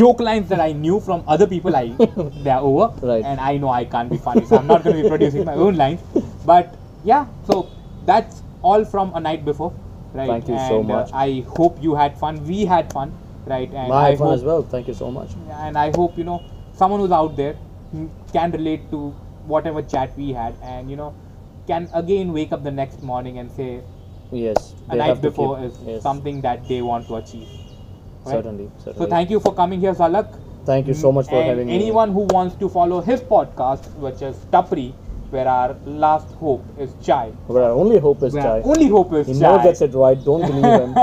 joke 0.00 0.20
lines 0.28 0.48
that 0.54 0.60
I 0.64 0.72
knew 0.72 0.98
from 1.08 1.22
other 1.36 1.46
people, 1.54 1.76
I 1.82 1.84
they 2.48 2.50
are 2.56 2.60
over. 2.72 2.88
Right. 3.12 3.24
And 3.24 3.40
I 3.52 3.56
know 3.64 3.70
I 3.78 3.84
can't 3.94 4.10
be 4.16 4.18
funny, 4.28 4.44
so 4.50 4.56
I'm 4.56 4.66
not 4.74 4.82
going 4.84 4.96
to 4.96 5.02
be 5.02 5.08
producing 5.14 5.44
my 5.52 5.54
own 5.68 5.76
lines. 5.84 6.00
But 6.52 6.74
yeah, 7.12 7.26
so 7.50 7.62
that's 8.12 8.42
all 8.62 8.84
from 8.96 9.14
a 9.14 9.20
night 9.30 9.44
before. 9.52 9.72
Right. 10.14 10.28
Thank 10.28 10.48
you 10.48 10.54
and, 10.54 10.68
so 10.68 10.80
uh, 10.80 10.82
much. 10.82 11.10
I 11.12 11.44
hope 11.56 11.82
you 11.82 11.94
had 11.94 12.18
fun. 12.18 12.44
We 12.46 12.64
had 12.64 12.92
fun. 12.92 13.12
Right. 13.46 13.68
And 13.72 13.88
My 13.88 14.08
I 14.08 14.16
fun 14.16 14.28
hope, 14.28 14.34
as 14.34 14.44
well. 14.44 14.62
Thank 14.62 14.88
you 14.88 14.94
so 14.94 15.10
much. 15.10 15.30
and 15.50 15.76
I 15.78 15.90
hope 15.96 16.18
you 16.18 16.24
know 16.24 16.42
someone 16.72 17.00
who's 17.00 17.10
out 17.12 17.36
there 17.36 17.56
mm, 17.94 18.08
can 18.32 18.52
relate 18.52 18.90
to 18.90 19.10
whatever 19.46 19.82
chat 19.82 20.16
we 20.16 20.32
had, 20.32 20.54
and 20.62 20.90
you 20.90 20.96
know 20.96 21.14
can 21.66 21.88
again 21.94 22.32
wake 22.32 22.52
up 22.52 22.62
the 22.62 22.70
next 22.70 23.02
morning 23.02 23.38
and 23.38 23.50
say 23.50 23.80
Yes. 24.30 24.74
a 24.88 24.96
night 24.96 25.20
before 25.20 25.56
keep- 25.56 25.66
is 25.66 25.78
yes, 25.86 26.02
something 26.02 26.40
that 26.42 26.66
they 26.68 26.80
want 26.82 27.06
to 27.08 27.16
achieve. 27.16 27.48
right? 28.24 28.32
Certainly. 28.36 28.70
Certainly. 28.78 28.98
So 29.06 29.10
thank 29.10 29.30
you 29.30 29.40
for 29.40 29.54
coming 29.54 29.80
here, 29.80 29.94
Zalak. 29.94 30.38
Thank 30.64 30.86
you 30.86 30.94
so 30.94 31.10
much 31.12 31.26
for 31.28 31.34
and 31.40 31.48
having 31.48 31.66
me. 31.66 31.74
anyone 31.74 32.12
who 32.12 32.20
wants 32.36 32.54
to 32.56 32.68
follow 32.68 33.00
his 33.00 33.20
podcast, 33.20 33.92
which 33.96 34.22
is 34.22 34.36
Tapri, 34.52 34.92
where 35.32 35.48
our 35.48 35.74
last 35.86 36.32
hope 36.34 36.64
is 36.78 36.94
chai. 37.02 37.30
Where 37.46 37.64
our 37.64 37.70
only 37.72 37.98
hope 37.98 38.22
is 38.22 38.34
Where 38.34 38.42
Chai. 38.42 38.60
only 38.64 38.88
hope 38.88 39.12
is 39.14 39.26
he 39.26 39.32
chai. 39.34 39.40
never 39.40 39.62
gets 39.62 39.80
it 39.80 39.94
right. 39.94 40.22
Don't 40.24 40.42
believe 40.42 40.80
him. 40.84 40.94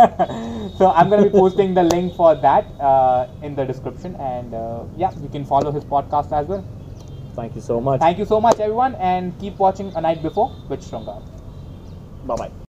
so 0.78 0.92
I'm 0.92 1.10
going 1.10 1.24
to 1.24 1.30
be 1.30 1.36
posting 1.38 1.74
the 1.74 1.84
link 1.84 2.16
for 2.16 2.36
that 2.36 2.66
uh, 2.80 3.28
in 3.42 3.56
the 3.56 3.66
description, 3.66 4.16
and 4.18 4.54
uh, 4.54 4.84
yeah, 4.98 5.12
you 5.22 5.30
can 5.30 5.46
follow 5.46 5.72
his 5.72 5.84
podcast 5.84 6.32
as 6.32 6.48
well. 6.48 6.64
Thank 7.36 7.56
you 7.56 7.62
so 7.62 7.82
much. 7.82 8.00
Thank 8.00 8.18
you 8.20 8.26
so 8.26 8.40
much, 8.40 8.60
everyone, 8.60 8.96
and 8.96 9.38
keep 9.40 9.58
watching 9.58 9.92
A 9.96 10.02
Night 10.02 10.22
Before 10.22 10.52
with 10.70 10.82
Shrungar. 10.90 11.22
Bye 12.26 12.36
bye. 12.36 12.69